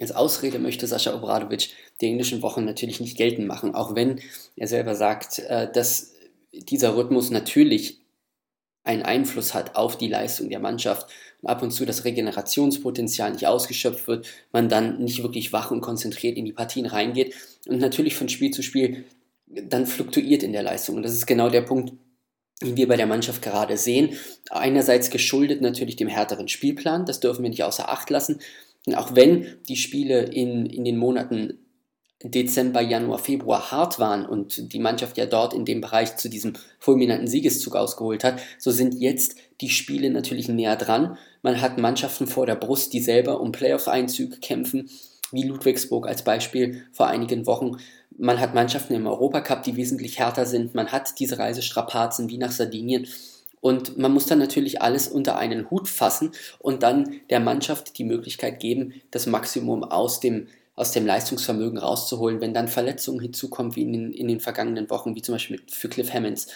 Als 0.01 0.11
Ausrede 0.11 0.59
möchte 0.59 0.87
Sascha 0.87 1.15
Obradovic 1.15 1.71
die 2.01 2.07
englischen 2.07 2.43
Wochen 2.43 2.65
natürlich 2.65 3.01
nicht 3.01 3.17
geltend 3.17 3.47
machen, 3.47 3.75
auch 3.75 3.95
wenn 3.95 4.21
er 4.57 4.67
selber 4.67 4.97
sagt, 4.97 5.39
äh, 5.39 5.71
dass 5.71 6.15
dieser 6.53 6.97
Rhythmus 6.97 7.31
natürlich 7.31 7.99
einen 8.85 9.03
Einfluss 9.03 9.55
hat 9.55 9.77
auf 9.77 9.99
die 9.99 10.09
Leistung 10.09 10.51
der 10.51 10.61
Mannschaft 10.61 11.11
und 11.41 11.49
ab 11.49 11.63
und 11.63 11.73
zu 11.73 11.85
das 11.85 12.05
Regenerationspotenzial 12.05 13.33
nicht 13.33 13.47
ausgeschöpft 13.47 14.07
wird, 14.07 14.27
man 14.53 14.69
dann 14.69 15.03
nicht 15.03 15.23
wirklich 15.23 15.53
wach 15.53 15.71
und 15.71 15.81
konzentriert 15.81 16.37
in 16.37 16.45
die 16.45 16.53
Partien 16.53 16.87
reingeht 16.87 17.35
und 17.67 17.81
natürlich 17.81 18.15
von 18.15 18.29
Spiel 18.29 18.51
zu 18.51 18.63
Spiel 18.63 19.05
dann 19.47 19.87
fluktuiert 19.87 20.43
in 20.43 20.53
der 20.53 20.63
Leistung. 20.63 20.97
Und 20.97 21.03
das 21.03 21.15
ist 21.15 21.27
genau 21.27 21.49
der 21.49 21.63
Punkt, 21.63 21.95
den 22.63 22.77
wir 22.77 22.89
bei 22.89 22.97
der 22.97 23.07
Mannschaft 23.07 23.43
gerade 23.43 23.77
sehen. 23.77 24.11
Einerseits 24.51 25.11
geschuldet 25.11 25.61
natürlich 25.61 25.97
dem 25.97 26.09
härteren 26.09 26.49
Spielplan, 26.49 27.07
das 27.07 27.21
dürfen 27.21 27.43
wir 27.43 27.51
nicht 27.51 27.65
außer 27.65 27.89
Acht 27.89 28.11
lassen. 28.11 28.41
Und 28.87 28.97
auch 28.97 29.15
wenn 29.15 29.47
die 29.69 29.77
Spiele 29.77 30.25
in, 30.25 30.67
in 30.67 30.85
den 30.85 30.99
Monaten 30.99 31.64
Dezember, 32.25 32.81
Januar, 32.81 33.19
Februar 33.19 33.71
hart 33.71 33.99
waren 33.99 34.25
und 34.25 34.73
die 34.73 34.79
Mannschaft 34.79 35.19
ja 35.19 35.27
dort 35.27 35.53
in 35.53 35.67
dem 35.67 35.83
Bereich 35.83 36.17
zu 36.17 36.31
diesem 36.31 36.55
fulminanten 36.79 37.29
Siegeszug 37.29 37.77
ausgeholt 37.77 38.25
hat, 38.25 38.41
so 38.59 38.71
sind 38.71 38.95
jetzt 38.95 39.37
die 39.61 39.69
Spiele 39.69 40.11
natürlich 40.11 40.49
näher 40.49 40.77
dran. 40.77 41.19
Man 41.43 41.61
hat 41.61 41.79
Mannschaften 41.79 42.27
vor 42.27 42.47
der 42.47 42.55
Brust, 42.55 42.95
die 42.95 43.01
selber 43.01 43.41
um 43.41 43.53
Playoff-Einzüge 43.53 44.39
kämpfen, 44.39 44.89
wie 45.33 45.43
Ludwigsburg 45.43 46.07
als 46.07 46.25
Beispiel 46.25 46.85
vor 46.93 47.09
einigen 47.09 47.47
Wochen. 47.47 47.77
Man 48.17 48.41
hat 48.41 48.55
Mannschaften 48.55 48.95
im 48.95 49.07
Europacup, 49.07 49.63
die 49.63 49.77
wesentlich 49.77 50.19
härter 50.19 50.47
sind. 50.47 50.75
Man 50.75 50.93
hat 50.93 51.19
diese 51.19 51.39
Reisestrapazen 51.39 52.31
wie 52.31 52.39
nach 52.39 52.53
Sardinien. 52.53 53.07
Und 53.61 53.99
man 53.99 54.13
muss 54.13 54.27
dann 54.27 54.39
natürlich 54.39 54.83
alles 54.83 55.09
unter 55.09 55.37
einen 55.37 55.71
Hut 55.71 55.89
fassen 55.89 56.33
und 56.59 56.83
dann 56.83 57.21
der 57.31 57.41
Mannschaft 57.41 57.99
die 57.99 58.05
Möglichkeit 58.05 58.61
geben, 58.61 59.01
das 59.11 59.27
Maximum 59.27 59.85
aus 59.85 60.21
dem 60.21 60.49
aus 60.75 60.93
dem 60.93 61.07
Leistungsvermögen 61.07 61.79
rauszuholen, 61.79 62.41
wenn 62.41 62.55
dann 62.55 62.69
Verletzungen 62.69 63.21
hinzukommen, 63.21 63.77
wie 63.77 63.83
in 63.83 63.93
den, 63.93 64.13
in 64.13 64.29
den 64.29 64.41
vergangenen 64.41 64.91
Wochen, 64.91 65.15
wie 65.15 65.23
zum 65.23 65.37
Beispiel 65.37 65.63
für 65.69 65.89
Cliff 65.89 66.13
Hammonds, 66.13 66.49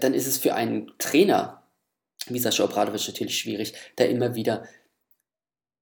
dann 0.00 0.14
ist 0.14 0.26
es 0.26 0.38
für 0.38 0.54
einen 0.54 0.92
Trainer 0.98 1.64
wie 2.26 2.38
Sascha 2.38 2.64
Obradovic 2.64 3.06
natürlich 3.06 3.38
schwierig, 3.38 3.74
da 3.96 4.04
immer 4.04 4.34
wieder 4.34 4.64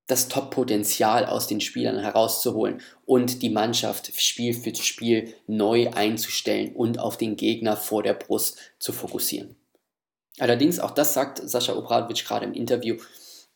das 0.07 0.29
Top-Potenzial 0.29 1.27
aus 1.27 1.47
den 1.47 1.61
Spielern 1.61 1.99
herauszuholen 1.99 2.83
und 3.07 3.43
die 3.43 3.51
Mannschaft 3.51 4.13
Spiel 4.21 4.53
für 4.53 4.75
Spiel 4.75 5.33
neu 5.47 5.91
einzustellen 5.91 6.75
und 6.75 6.99
auf 6.99 7.17
den 7.17 7.37
Gegner 7.37 7.77
vor 7.77 8.03
der 8.03 8.15
Brust 8.15 8.59
zu 8.79 8.93
fokussieren. 8.93 9.57
Allerdings, 10.39 10.81
auch 10.81 10.91
das 10.91 11.15
sagt 11.15 11.41
Sascha 11.49 11.75
Obradovic 11.75 12.25
gerade 12.25 12.47
im 12.47 12.55
Interview, 12.55 12.97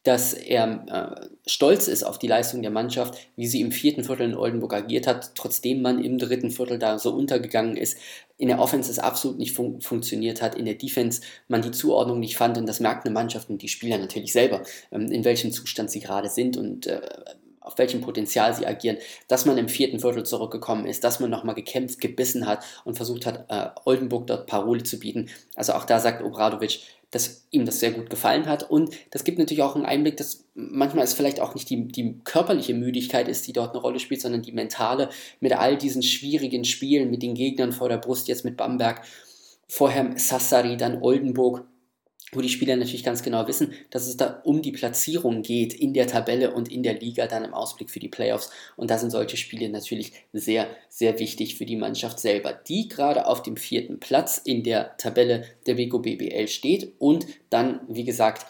dass 0.07 0.33
er 0.35 1.19
äh, 1.21 1.27
stolz 1.47 1.89
ist 1.89 2.05
auf 2.05 2.19
die 2.19 2.29
Leistung 2.29 2.63
der 2.63 2.71
Mannschaft, 2.71 3.19
wie 3.35 3.49
sie 3.49 3.61
im 3.61 3.73
vierten 3.73 4.05
Viertel 4.05 4.31
in 4.31 4.37
Oldenburg 4.37 4.73
agiert 4.73 5.09
hat, 5.09 5.35
trotzdem 5.35 5.83
man 5.83 6.03
im 6.03 6.19
dritten 6.19 6.51
Viertel 6.51 6.79
da 6.79 6.99
so 6.99 7.13
untergegangen 7.13 7.77
ist. 7.77 7.99
In 8.39 8.47
der 8.47 8.61
Offense 8.61 8.89
es 8.91 9.01
absolut 9.01 9.39
nicht 9.39 9.57
fun 9.57 9.81
funktioniert 9.81 10.43
hat, 10.43 10.55
in 10.55 10.65
der 10.65 10.75
Defense 10.75 11.23
man 11.49 11.63
die 11.63 11.73
Zuordnung 11.73 12.21
nicht 12.21 12.37
fand 12.37 12.57
und 12.57 12.67
das 12.67 12.79
merkt 12.79 13.05
eine 13.05 13.15
Mannschaft 13.15 13.51
und 13.51 13.63
die 13.63 13.69
Spieler 13.69 13.99
natürlich 13.99 14.33
selber, 14.33 14.63
ähm, 14.93 15.11
in 15.11 15.25
welchem 15.25 15.51
Zustand 15.51 15.91
sie 15.91 16.01
gerade 16.01 16.29
sind 16.29 16.57
und 16.57 16.87
äh, 16.87 17.01
auf 17.67 17.77
welchem 17.79 18.01
Potenzial 18.01 18.55
sie 18.55 18.65
agieren, 18.65 18.97
dass 19.27 19.45
man 19.45 19.59
im 19.59 19.69
vierten 19.69 19.99
Viertel 19.99 20.25
zurückgekommen 20.25 20.87
ist, 20.87 21.03
dass 21.03 21.19
man 21.19 21.31
nochmal 21.31 21.57
gekämpft, 21.57 22.01
gebissen 22.01 22.47
hat 22.47 22.65
und 22.85 22.95
versucht 22.95 23.27
hat, 23.27 23.47
äh, 23.49 23.71
Oldenburg 23.85 24.29
dort 24.29 24.47
Parole 24.47 24.85
zu 24.85 25.01
bieten. 25.01 25.29
Also 25.57 25.73
auch 25.73 25.85
da 25.85 25.99
sagt 25.99 26.23
Obradovic, 26.23 26.81
dass 27.11 27.47
ihm 27.51 27.65
das 27.65 27.81
sehr 27.81 27.93
gut 27.93 28.11
gefallen 28.11 28.47
hat. 28.47 28.69
Und 28.69 28.95
das 29.11 29.25
gibt 29.25 29.39
natürlich 29.39 29.63
auch 29.63 29.77
einen 29.77 29.87
Einblick, 29.87 30.17
dass 30.17 30.45
manchmal 30.55 31.05
es 31.05 31.15
vielleicht 31.15 31.41
auch 31.41 31.55
nicht 31.55 31.71
die, 31.71 31.87
die 31.89 32.19
körperliche 32.25 32.75
Müdigkeit 32.75 33.29
ist, 33.29 33.47
die 33.47 33.53
dort 33.53 33.71
eine 33.71 33.81
Rolle 33.81 34.01
spielt, 34.01 34.21
sondern 34.21 34.43
die 34.43 34.53
mentale 34.53 35.11
mit 35.41 35.53
all 35.53 35.77
diesen 35.77 36.03
schwierigen 36.03 36.65
Spielen, 36.65 37.11
mit 37.11 37.23
den 37.23 37.35
Gegnern 37.35 37.73
vor 37.73 37.89
der 37.89 37.99
Brust, 37.99 38.29
jetzt 38.29 38.45
mit 38.45 38.57
Bamberg, 38.57 39.03
vorher 39.69 40.13
Sassari, 40.17 40.77
dann 40.77 41.01
Oldenburg. 41.03 41.65
Wo 42.33 42.41
die 42.41 42.49
Spieler 42.49 42.77
natürlich 42.77 43.05
ganz 43.05 43.23
genau 43.23 43.47
wissen, 43.47 43.73
dass 43.91 44.07
es 44.07 44.17
da 44.17 44.41
um 44.45 44.61
die 44.61 44.73
Platzierung 44.73 45.43
geht 45.43 45.73
in 45.73 45.95
der 45.95 46.09
Tabelle 46.09 46.53
und 46.53 46.71
in 46.71 46.83
der 46.83 46.99
Liga 46.99 47.27
dann 47.27 47.45
im 47.45 47.55
Ausblick 47.55 47.89
für 47.89 48.01
die 48.01 48.09
Playoffs. 48.09 48.51
Und 48.77 48.91
da 48.91 48.99
sind 48.99 49.11
solche 49.11 49.37
Spiele 49.37 49.69
natürlich 49.69 50.13
sehr, 50.33 50.67
sehr 50.89 51.19
wichtig 51.21 51.57
für 51.57 51.67
die 51.67 51.77
Mannschaft 51.77 52.19
selber, 52.19 52.53
die 52.53 52.89
gerade 52.89 53.27
auf 53.27 53.43
dem 53.43 53.57
vierten 53.57 54.01
Platz 54.01 54.41
in 54.45 54.65
der 54.65 54.97
Tabelle 54.97 55.45
der 55.67 55.75
Beko 55.75 56.01
BBL 56.01 56.49
steht 56.49 56.93
und 56.99 57.27
dann, 57.49 57.81
wie 57.89 58.05
gesagt, 58.05 58.47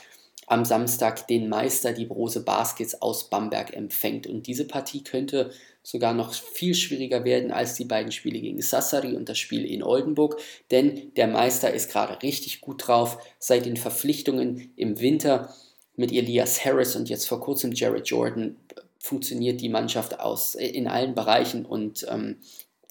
am 0.47 0.65
Samstag 0.65 1.27
den 1.27 1.49
Meister, 1.49 1.93
die 1.93 2.07
Brose 2.07 2.45
Baskets 2.45 3.03
aus 3.03 3.29
Bamberg 3.29 3.75
empfängt. 3.75 4.27
Und 4.27 4.47
diese 4.47 4.65
Partie 4.65 5.03
könnte 5.03 5.51
sogar 5.87 6.15
noch 6.15 6.35
viel 6.35 6.75
schwieriger 6.75 7.25
werden 7.25 7.53
als 7.53 7.75
die 7.75 7.85
beiden 7.85 8.11
Spiele 8.11 8.41
gegen 8.41 8.61
Sassari 8.61 9.15
und 9.15 9.29
das 9.29 9.39
Spiel 9.39 9.65
in 9.65 9.85
Oldenburg, 9.85 10.41
denn 10.73 11.13
der 11.15 11.29
Meister 11.29 11.73
ist 11.73 11.93
gerade 11.93 12.21
richtig 12.25 12.61
gut 12.61 12.89
drauf. 12.89 13.19
Seit 13.39 13.67
den 13.67 13.77
Verpflichtungen 13.77 14.73
im 14.75 14.99
Winter 14.99 15.55
mit 15.95 16.11
Elias 16.11 16.65
Harris 16.65 16.97
und 16.97 17.09
jetzt 17.09 17.29
vor 17.29 17.41
kurzem 17.41 17.71
Jared 17.71 18.09
Jordan 18.09 18.57
funktioniert 18.99 19.61
die 19.61 19.69
Mannschaft 19.69 20.19
aus 20.19 20.57
äh, 20.57 20.67
in 20.67 20.89
allen 20.89 21.15
Bereichen 21.15 21.65
und 21.65 22.05
ähm, 22.11 22.39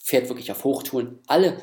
fährt 0.01 0.29
wirklich 0.29 0.49
auf 0.53 0.63
Hochtouren. 0.63 1.19
Alle 1.27 1.57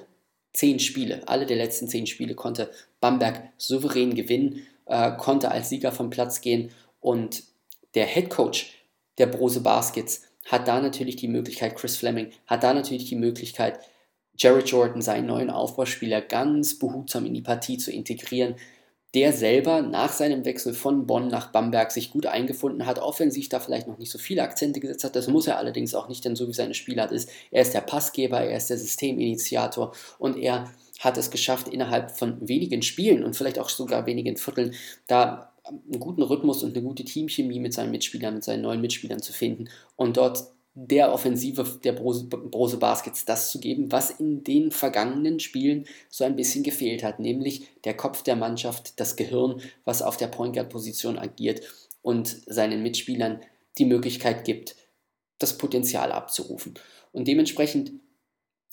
zehn 0.53 0.81
Spiele, 0.81 1.27
alle 1.29 1.47
der 1.47 1.57
letzten 1.57 1.89
zehn 1.89 2.07
Spiele 2.07 2.35
konnte 2.35 2.71
Bamberg 3.01 3.43
souverän 3.57 4.15
gewinnen, 4.15 4.67
äh, 4.85 5.13
konnte 5.17 5.51
als 5.51 5.71
Sieger 5.71 5.93
vom 5.93 6.11
Platz 6.11 6.43
gehen 6.43 6.73
und 7.01 7.45
der 7.95 8.05
Head 8.05 8.29
Coach 8.29 8.75
der 9.17 9.29
Brose 9.29 9.61
Baskets 9.61 10.25
hat 10.47 10.69
da 10.69 10.81
natürlich 10.81 11.17
die 11.17 11.29
Möglichkeit, 11.29 11.77
Chris 11.77 11.97
Fleming 11.97 12.31
hat 12.47 12.63
da 12.63 12.75
natürlich 12.75 13.05
die 13.05 13.17
Möglichkeit, 13.17 13.79
Jared 14.37 14.69
Jordan, 14.69 15.03
seinen 15.03 15.27
neuen 15.27 15.51
Aufbauspieler, 15.51 16.21
ganz 16.21 16.79
behutsam 16.79 17.27
in 17.27 17.35
die 17.35 17.43
Partie 17.43 17.79
zu 17.79 17.93
integrieren, 17.93 18.57
der 19.15 19.33
selber 19.35 19.83
nach 19.83 20.11
seinem 20.11 20.45
Wechsel 20.47 20.73
von 20.73 21.07
Bonn 21.07 21.29
nach 21.29 21.53
Bamberg 21.53 21.93
sich 21.93 22.11
gut 22.11 22.25
eingefunden 22.25 22.87
hat, 22.87 22.99
offensiv 22.99 23.51
da 23.51 23.61
vielleicht 23.61 23.87
noch 23.87 23.99
nicht 23.99 24.11
so 24.11 24.19
viele 24.19 24.43
Akzente 24.43 24.81
gesetzt 24.81 25.05
hat. 25.05 25.17
Das 25.17 25.29
muss 25.29 25.47
er 25.47 25.59
allerdings 25.59 25.95
auch 25.95 26.09
nicht, 26.09 26.25
denn 26.25 26.35
so 26.35 26.49
wie 26.49 26.55
seine 26.55 26.73
Spielart 26.73 27.13
ist, 27.13 27.29
er 27.51 27.63
ist 27.63 27.75
der 27.75 27.83
Passgeber, 27.83 28.41
er 28.41 28.57
ist 28.57 28.71
der 28.71 28.79
Systeminitiator 28.79 29.93
und 30.19 30.39
er 30.39 30.73
hat 30.99 31.19
es 31.19 31.31
geschafft, 31.31 31.69
innerhalb 31.69 32.17
von 32.17 32.37
wenigen 32.49 32.81
Spielen 32.81 33.23
und 33.23 33.37
vielleicht 33.37 33.59
auch 33.59 33.69
sogar 33.69 34.07
wenigen 34.07 34.37
Vierteln 34.37 34.75
da 35.07 35.52
einen 35.65 36.01
guten 36.01 36.23
Rhythmus 36.23 36.63
und 36.63 36.77
eine 36.77 36.87
gute 36.87 37.05
Teamchemie 37.05 37.61
mit 37.61 37.73
seinen 37.73 37.91
Mitspielern, 37.91 38.35
mit 38.35 38.45
seinen 38.45 38.63
neuen 38.63 38.81
Mitspielern 38.81 39.23
zu 39.23 39.33
finden 39.33 39.69
und 39.97 40.17
dort 40.17 40.45
der 40.75 41.13
Offensive 41.13 41.81
der 41.85 41.93
Brose, 41.93 42.77
Baskets 42.79 43.27
das 43.27 43.51
zu 43.51 43.61
geben, 43.61 43.93
was 43.93 44.11
in 44.11 44.43
den 44.43 44.71
vergangenen 44.71 45.39
Spielen 45.39 45.87
so 46.09 46.25
ein 46.25 46.35
bisschen 46.35 46.65
gefehlt 46.65 47.05
hat, 47.05 47.21
nämlich 47.21 47.67
der 47.85 47.95
Kopf 47.95 48.23
der 48.23 48.37
Mannschaft, 48.37 48.99
das 48.99 49.17
Gehirn, 49.17 49.61
was 49.85 50.01
auf 50.01 50.17
der 50.17 50.29
Point 50.29 50.55
Guard 50.55 50.71
Position 50.71 51.19
agiert 51.19 51.61
und 52.01 52.29
seinen 52.47 52.83
Mitspielern 52.83 53.41
die 53.77 53.85
Möglichkeit 53.85 54.45
gibt, 54.45 54.77
das 55.39 55.59
Potenzial 55.59 56.11
abzurufen. 56.11 56.75
Und 57.13 57.29
dementsprechend 57.29 57.93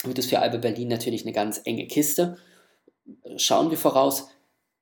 wird 0.04 0.19
es 0.19 0.28
für 0.28 0.39
Alba 0.39 0.58
Berlin 0.58 0.88
natürlich 0.88 1.23
eine 1.23 1.34
ganz 1.34 1.60
enge 1.65 1.86
Kiste. 1.88 2.38
Schauen 3.36 3.71
wir 3.71 3.78
voraus, 3.78 4.30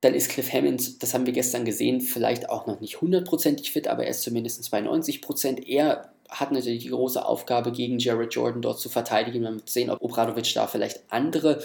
dann 0.01 0.13
ist 0.13 0.29
Cliff 0.29 0.53
Hammond, 0.53 1.01
das 1.01 1.13
haben 1.13 1.25
wir 1.25 1.33
gestern 1.33 1.65
gesehen, 1.65 2.01
vielleicht 2.01 2.49
auch 2.49 2.67
noch 2.67 2.79
nicht 2.79 3.01
hundertprozentig 3.01 3.71
fit, 3.71 3.88
aber 3.88 4.03
er 4.03 4.12
ist 4.12 4.21
zumindest 4.21 4.69
bei 4.69 4.79
90 4.79 5.21
Prozent. 5.21 5.67
Er 5.67 6.12
hat 6.29 6.51
natürlich 6.51 6.83
die 6.83 6.89
große 6.89 7.25
Aufgabe, 7.25 7.71
gegen 7.71 7.97
Jared 7.99 8.33
Jordan 8.33 8.62
dort 8.62 8.79
zu 8.79 8.89
verteidigen. 8.89 9.43
Man 9.43 9.55
wird 9.55 9.69
sehen, 9.69 9.89
ob 9.89 10.01
Obradovic 10.01 10.53
da 10.53 10.67
vielleicht 10.67 11.01
andere 11.10 11.63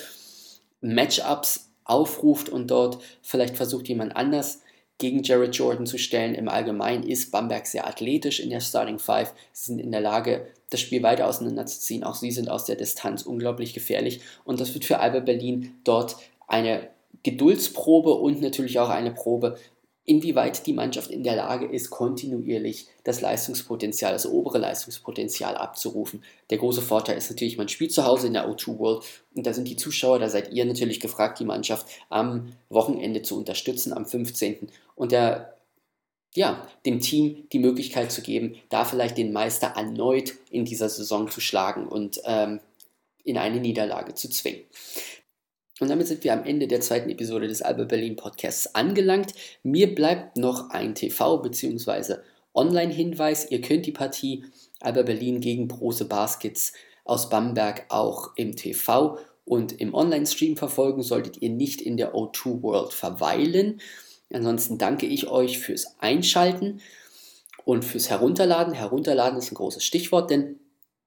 Matchups 0.80 1.68
aufruft 1.84 2.48
und 2.48 2.70
dort 2.70 2.98
vielleicht 3.22 3.56
versucht, 3.56 3.88
jemand 3.88 4.16
anders 4.16 4.60
gegen 4.98 5.22
Jared 5.22 5.54
Jordan 5.54 5.84
zu 5.84 5.98
stellen. 5.98 6.34
Im 6.34 6.48
Allgemeinen 6.48 7.02
ist 7.02 7.32
Bamberg 7.32 7.66
sehr 7.66 7.86
athletisch 7.86 8.40
in 8.40 8.50
der 8.50 8.60
Starting 8.60 8.98
Five. 8.98 9.34
Sie 9.52 9.66
sind 9.66 9.80
in 9.80 9.90
der 9.90 10.00
Lage, 10.00 10.46
das 10.70 10.80
Spiel 10.80 11.02
weiter 11.02 11.26
auseinanderzuziehen. 11.26 12.04
Auch 12.04 12.14
sie 12.14 12.30
sind 12.30 12.48
aus 12.48 12.64
der 12.66 12.76
Distanz 12.76 13.22
unglaublich 13.22 13.74
gefährlich. 13.74 14.20
Und 14.44 14.60
das 14.60 14.72
wird 14.74 14.84
für 14.84 15.00
Alba 15.00 15.20
Berlin 15.20 15.74
dort 15.82 16.16
eine 16.46 16.88
Geduldsprobe 17.22 18.14
und 18.14 18.40
natürlich 18.40 18.78
auch 18.78 18.88
eine 18.88 19.12
Probe, 19.12 19.56
inwieweit 20.04 20.66
die 20.66 20.72
Mannschaft 20.72 21.10
in 21.10 21.22
der 21.22 21.36
Lage 21.36 21.66
ist, 21.66 21.90
kontinuierlich 21.90 22.88
das 23.04 23.20
Leistungspotenzial, 23.20 24.12
das 24.12 24.26
obere 24.26 24.58
Leistungspotenzial 24.58 25.56
abzurufen. 25.56 26.24
Der 26.50 26.58
große 26.58 26.82
Vorteil 26.82 27.16
ist 27.16 27.30
natürlich, 27.30 27.56
man 27.56 27.68
spielt 27.68 27.92
zu 27.92 28.04
Hause 28.04 28.26
in 28.26 28.32
der 28.32 28.48
O2 28.48 28.78
World 28.78 29.04
und 29.34 29.46
da 29.46 29.52
sind 29.52 29.68
die 29.68 29.76
Zuschauer, 29.76 30.18
da 30.18 30.28
seid 30.28 30.52
ihr 30.52 30.64
natürlich 30.64 30.98
gefragt, 30.98 31.38
die 31.38 31.44
Mannschaft 31.44 31.86
am 32.08 32.52
Wochenende 32.68 33.22
zu 33.22 33.36
unterstützen, 33.38 33.92
am 33.92 34.04
15. 34.04 34.68
und 34.96 35.12
der 35.12 35.56
ja, 36.34 36.66
dem 36.86 37.00
Team 37.00 37.46
die 37.52 37.58
Möglichkeit 37.58 38.10
zu 38.10 38.22
geben, 38.22 38.56
da 38.70 38.84
vielleicht 38.84 39.18
den 39.18 39.32
Meister 39.32 39.68
erneut 39.76 40.32
in 40.50 40.64
dieser 40.64 40.88
Saison 40.88 41.28
zu 41.30 41.40
schlagen 41.40 41.86
und 41.86 42.22
ähm, 42.24 42.60
in 43.22 43.36
eine 43.36 43.60
Niederlage 43.60 44.14
zu 44.14 44.30
zwingen. 44.30 44.62
Und 45.82 45.88
damit 45.88 46.06
sind 46.06 46.22
wir 46.22 46.32
am 46.32 46.44
Ende 46.44 46.68
der 46.68 46.80
zweiten 46.80 47.10
Episode 47.10 47.48
des 47.48 47.60
Alba 47.60 47.82
Berlin 47.82 48.14
Podcasts 48.14 48.72
angelangt. 48.72 49.34
Mir 49.64 49.92
bleibt 49.92 50.36
noch 50.36 50.70
ein 50.70 50.94
TV- 50.94 51.42
bzw. 51.42 52.18
Online-Hinweis. 52.54 53.50
Ihr 53.50 53.60
könnt 53.62 53.86
die 53.86 53.90
Partie 53.90 54.44
Alba 54.78 55.02
Berlin 55.02 55.40
gegen 55.40 55.66
Brose 55.66 56.04
Baskets 56.04 56.72
aus 57.04 57.28
Bamberg 57.30 57.86
auch 57.88 58.30
im 58.36 58.54
TV 58.54 59.18
und 59.44 59.80
im 59.80 59.92
Online-Stream 59.92 60.56
verfolgen, 60.56 61.02
solltet 61.02 61.42
ihr 61.42 61.50
nicht 61.50 61.82
in 61.82 61.96
der 61.96 62.14
O2 62.14 62.62
World 62.62 62.92
verweilen. 62.92 63.80
Ansonsten 64.32 64.78
danke 64.78 65.06
ich 65.06 65.26
euch 65.26 65.58
fürs 65.58 65.96
Einschalten 65.98 66.80
und 67.64 67.84
fürs 67.84 68.08
Herunterladen. 68.08 68.72
Herunterladen 68.72 69.36
ist 69.36 69.50
ein 69.50 69.56
großes 69.56 69.84
Stichwort, 69.84 70.30
denn 70.30 70.60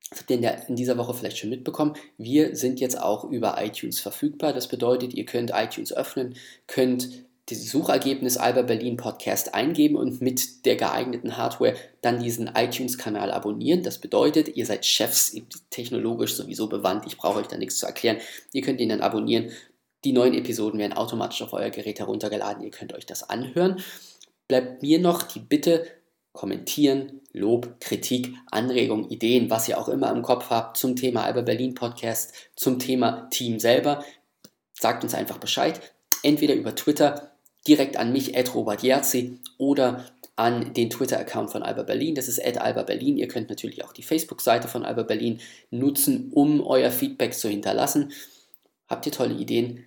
das 0.10 0.20
habt 0.20 0.32
ihr 0.32 0.68
in 0.68 0.76
dieser 0.76 0.98
Woche 0.98 1.14
vielleicht 1.14 1.38
schon 1.38 1.50
mitbekommen. 1.50 1.94
Wir 2.18 2.56
sind 2.56 2.80
jetzt 2.80 3.00
auch 3.02 3.24
über 3.26 3.56
iTunes 3.60 4.00
verfügbar. 4.00 4.54
Das 4.54 4.68
bedeutet, 4.68 5.14
ihr 5.14 5.26
könnt 5.26 5.52
iTunes 5.54 5.92
öffnen, 5.92 6.36
könnt 6.68 7.26
das 7.48 7.64
Suchergebnis 7.70 8.38
Alba 8.38 8.64
Berlin 8.64 8.98
Podcast 8.98 9.54
eingeben 9.54 9.96
und 9.96 10.20
mit 10.20 10.66
der 10.66 10.76
geeigneten 10.76 11.38
Hardware 11.38 11.76
dann 12.02 12.22
diesen 12.22 12.48
iTunes-Kanal 12.56 13.32
abonnieren. 13.32 13.84
Das 13.84 14.00
bedeutet, 14.00 14.56
ihr 14.56 14.66
seid 14.66 14.86
Chefs, 14.86 15.36
technologisch 15.70 16.34
sowieso 16.34 16.68
bewandt. 16.68 17.06
Ich 17.06 17.18
brauche 17.18 17.40
euch 17.40 17.48
da 17.48 17.58
nichts 17.58 17.78
zu 17.78 17.86
erklären. 17.86 18.18
Ihr 18.52 18.62
könnt 18.62 18.82
ihn 18.82 18.90
dann 18.90 19.02
abonnieren. 19.02 19.52
Die 20.04 20.12
neuen 20.12 20.34
Episoden 20.34 20.80
werden 20.80 20.94
automatisch 20.94 21.42
auf 21.44 21.54
euer 21.54 21.70
Gerät 21.70 22.00
heruntergeladen. 22.00 22.64
Ihr 22.64 22.72
könnt 22.72 22.94
euch 22.94 23.06
das 23.06 23.30
anhören. 23.30 23.80
Bleibt 24.48 24.82
mir 24.82 25.00
noch 25.00 25.24
die 25.24 25.40
Bitte, 25.40 25.86
kommentieren, 26.36 27.22
Lob, 27.34 27.80
Kritik, 27.80 28.34
Anregungen, 28.52 29.10
Ideen, 29.10 29.50
was 29.50 29.68
ihr 29.68 29.78
auch 29.78 29.90
immer 29.90 30.12
im 30.12 30.22
Kopf 30.22 30.50
habt 30.50 30.78
zum 30.78 30.96
Thema 30.96 31.24
Alba 31.24 31.42
Berlin 31.42 31.74
Podcast, 31.74 32.34
zum 32.56 32.80
Thema 32.80 33.28
Team 33.30 33.60
selber. 33.60 34.04
Sagt 34.74 35.04
uns 35.04 35.16
einfach 35.16 35.38
Bescheid. 35.38 35.82
Entweder 36.24 36.54
über 36.54 36.76
Twitter 36.76 37.32
direkt 37.68 37.98
an 37.98 38.12
mich, 38.12 38.36
Robert 38.54 38.84
Jerzi, 38.84 39.40
oder 39.58 40.06
an 40.36 40.74
den 40.74 40.90
Twitter-Account 40.90 41.52
von 41.52 41.64
Alba 41.64 41.84
Berlin. 41.84 42.16
Das 42.16 42.28
ist 42.28 42.40
Alba 42.40 42.84
Berlin. 42.84 43.18
Ihr 43.18 43.28
könnt 43.28 43.50
natürlich 43.50 43.84
auch 43.84 43.94
die 43.94 44.04
Facebook-Seite 44.04 44.68
von 44.68 44.86
Alba 44.86 45.04
Berlin 45.04 45.40
nutzen, 45.72 46.32
um 46.34 46.62
euer 46.62 46.92
Feedback 46.92 47.34
zu 47.34 47.50
hinterlassen. 47.50 48.12
Habt 48.88 49.06
ihr 49.06 49.12
tolle 49.12 49.36
Ideen? 49.36 49.86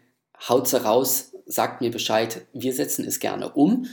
Haut 0.48 0.68
sie 0.68 0.82
raus, 0.82 1.32
sagt 1.46 1.80
mir 1.80 1.90
Bescheid. 1.90 2.46
Wir 2.52 2.72
setzen 2.72 3.04
es 3.04 3.20
gerne 3.20 3.50
um. 3.50 3.86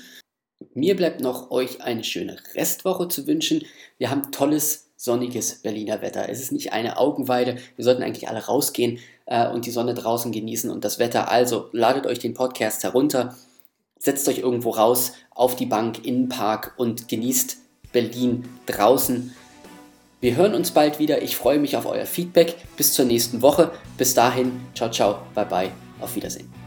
Mir 0.74 0.96
bleibt 0.96 1.22
noch 1.22 1.52
euch 1.52 1.82
eine 1.82 2.04
schöne 2.04 2.38
Restwoche 2.54 3.08
zu 3.08 3.28
wünschen. 3.28 3.66
Wir 3.98 4.10
haben 4.10 4.32
tolles, 4.32 4.92
sonniges 4.96 5.62
Berliner 5.62 6.02
Wetter. 6.02 6.30
Es 6.30 6.42
ist 6.42 6.52
nicht 6.52 6.74
eine 6.74 6.98
Augenweide. 6.98 7.58
Wir 7.76 7.86
sollten 7.86 8.04
eigentlich 8.04 8.28
alle 8.30 8.46
rausgehen 8.46 9.00
äh, 9.26 9.50
und 9.50 9.66
die 9.66 9.72
Sonne 9.72 9.94
draußen 9.94 10.32
genießen 10.32 10.70
und 10.70 10.86
das 10.86 11.00
Wetter. 11.00 11.30
Also 11.30 11.70
ladet 11.72 12.06
euch 12.06 12.20
den 12.20 12.34
Podcast 12.34 12.84
herunter, 12.84 13.36
setzt 14.00 14.28
euch 14.28 14.40
irgendwo 14.40 14.72
raus 14.72 15.14
auf 15.32 15.56
die 15.56 15.66
Bank 15.66 16.06
in 16.06 16.24
den 16.24 16.30
Park 16.30 16.74
und 16.78 17.08
genießt 17.08 17.58
Berlin 17.92 18.46
draußen. 18.66 19.34
Wir 20.22 20.36
hören 20.36 20.56
uns 20.56 20.72
bald 20.72 21.00
wieder. 21.00 21.22
Ich 21.22 21.36
freue 21.36 21.60
mich 21.60 21.78
auf 21.78 21.86
euer 21.86 22.06
Feedback. 22.06 22.56
Bis 22.78 22.94
zur 22.94 23.06
nächsten 23.06 23.42
Woche. 23.42 23.72
Bis 23.98 24.14
dahin, 24.14 24.52
ciao, 24.74 24.90
ciao, 24.90 25.20
bye, 25.34 25.46
bye. 25.46 25.72
Auf 26.02 26.16
Wiedersehen. 26.16 26.65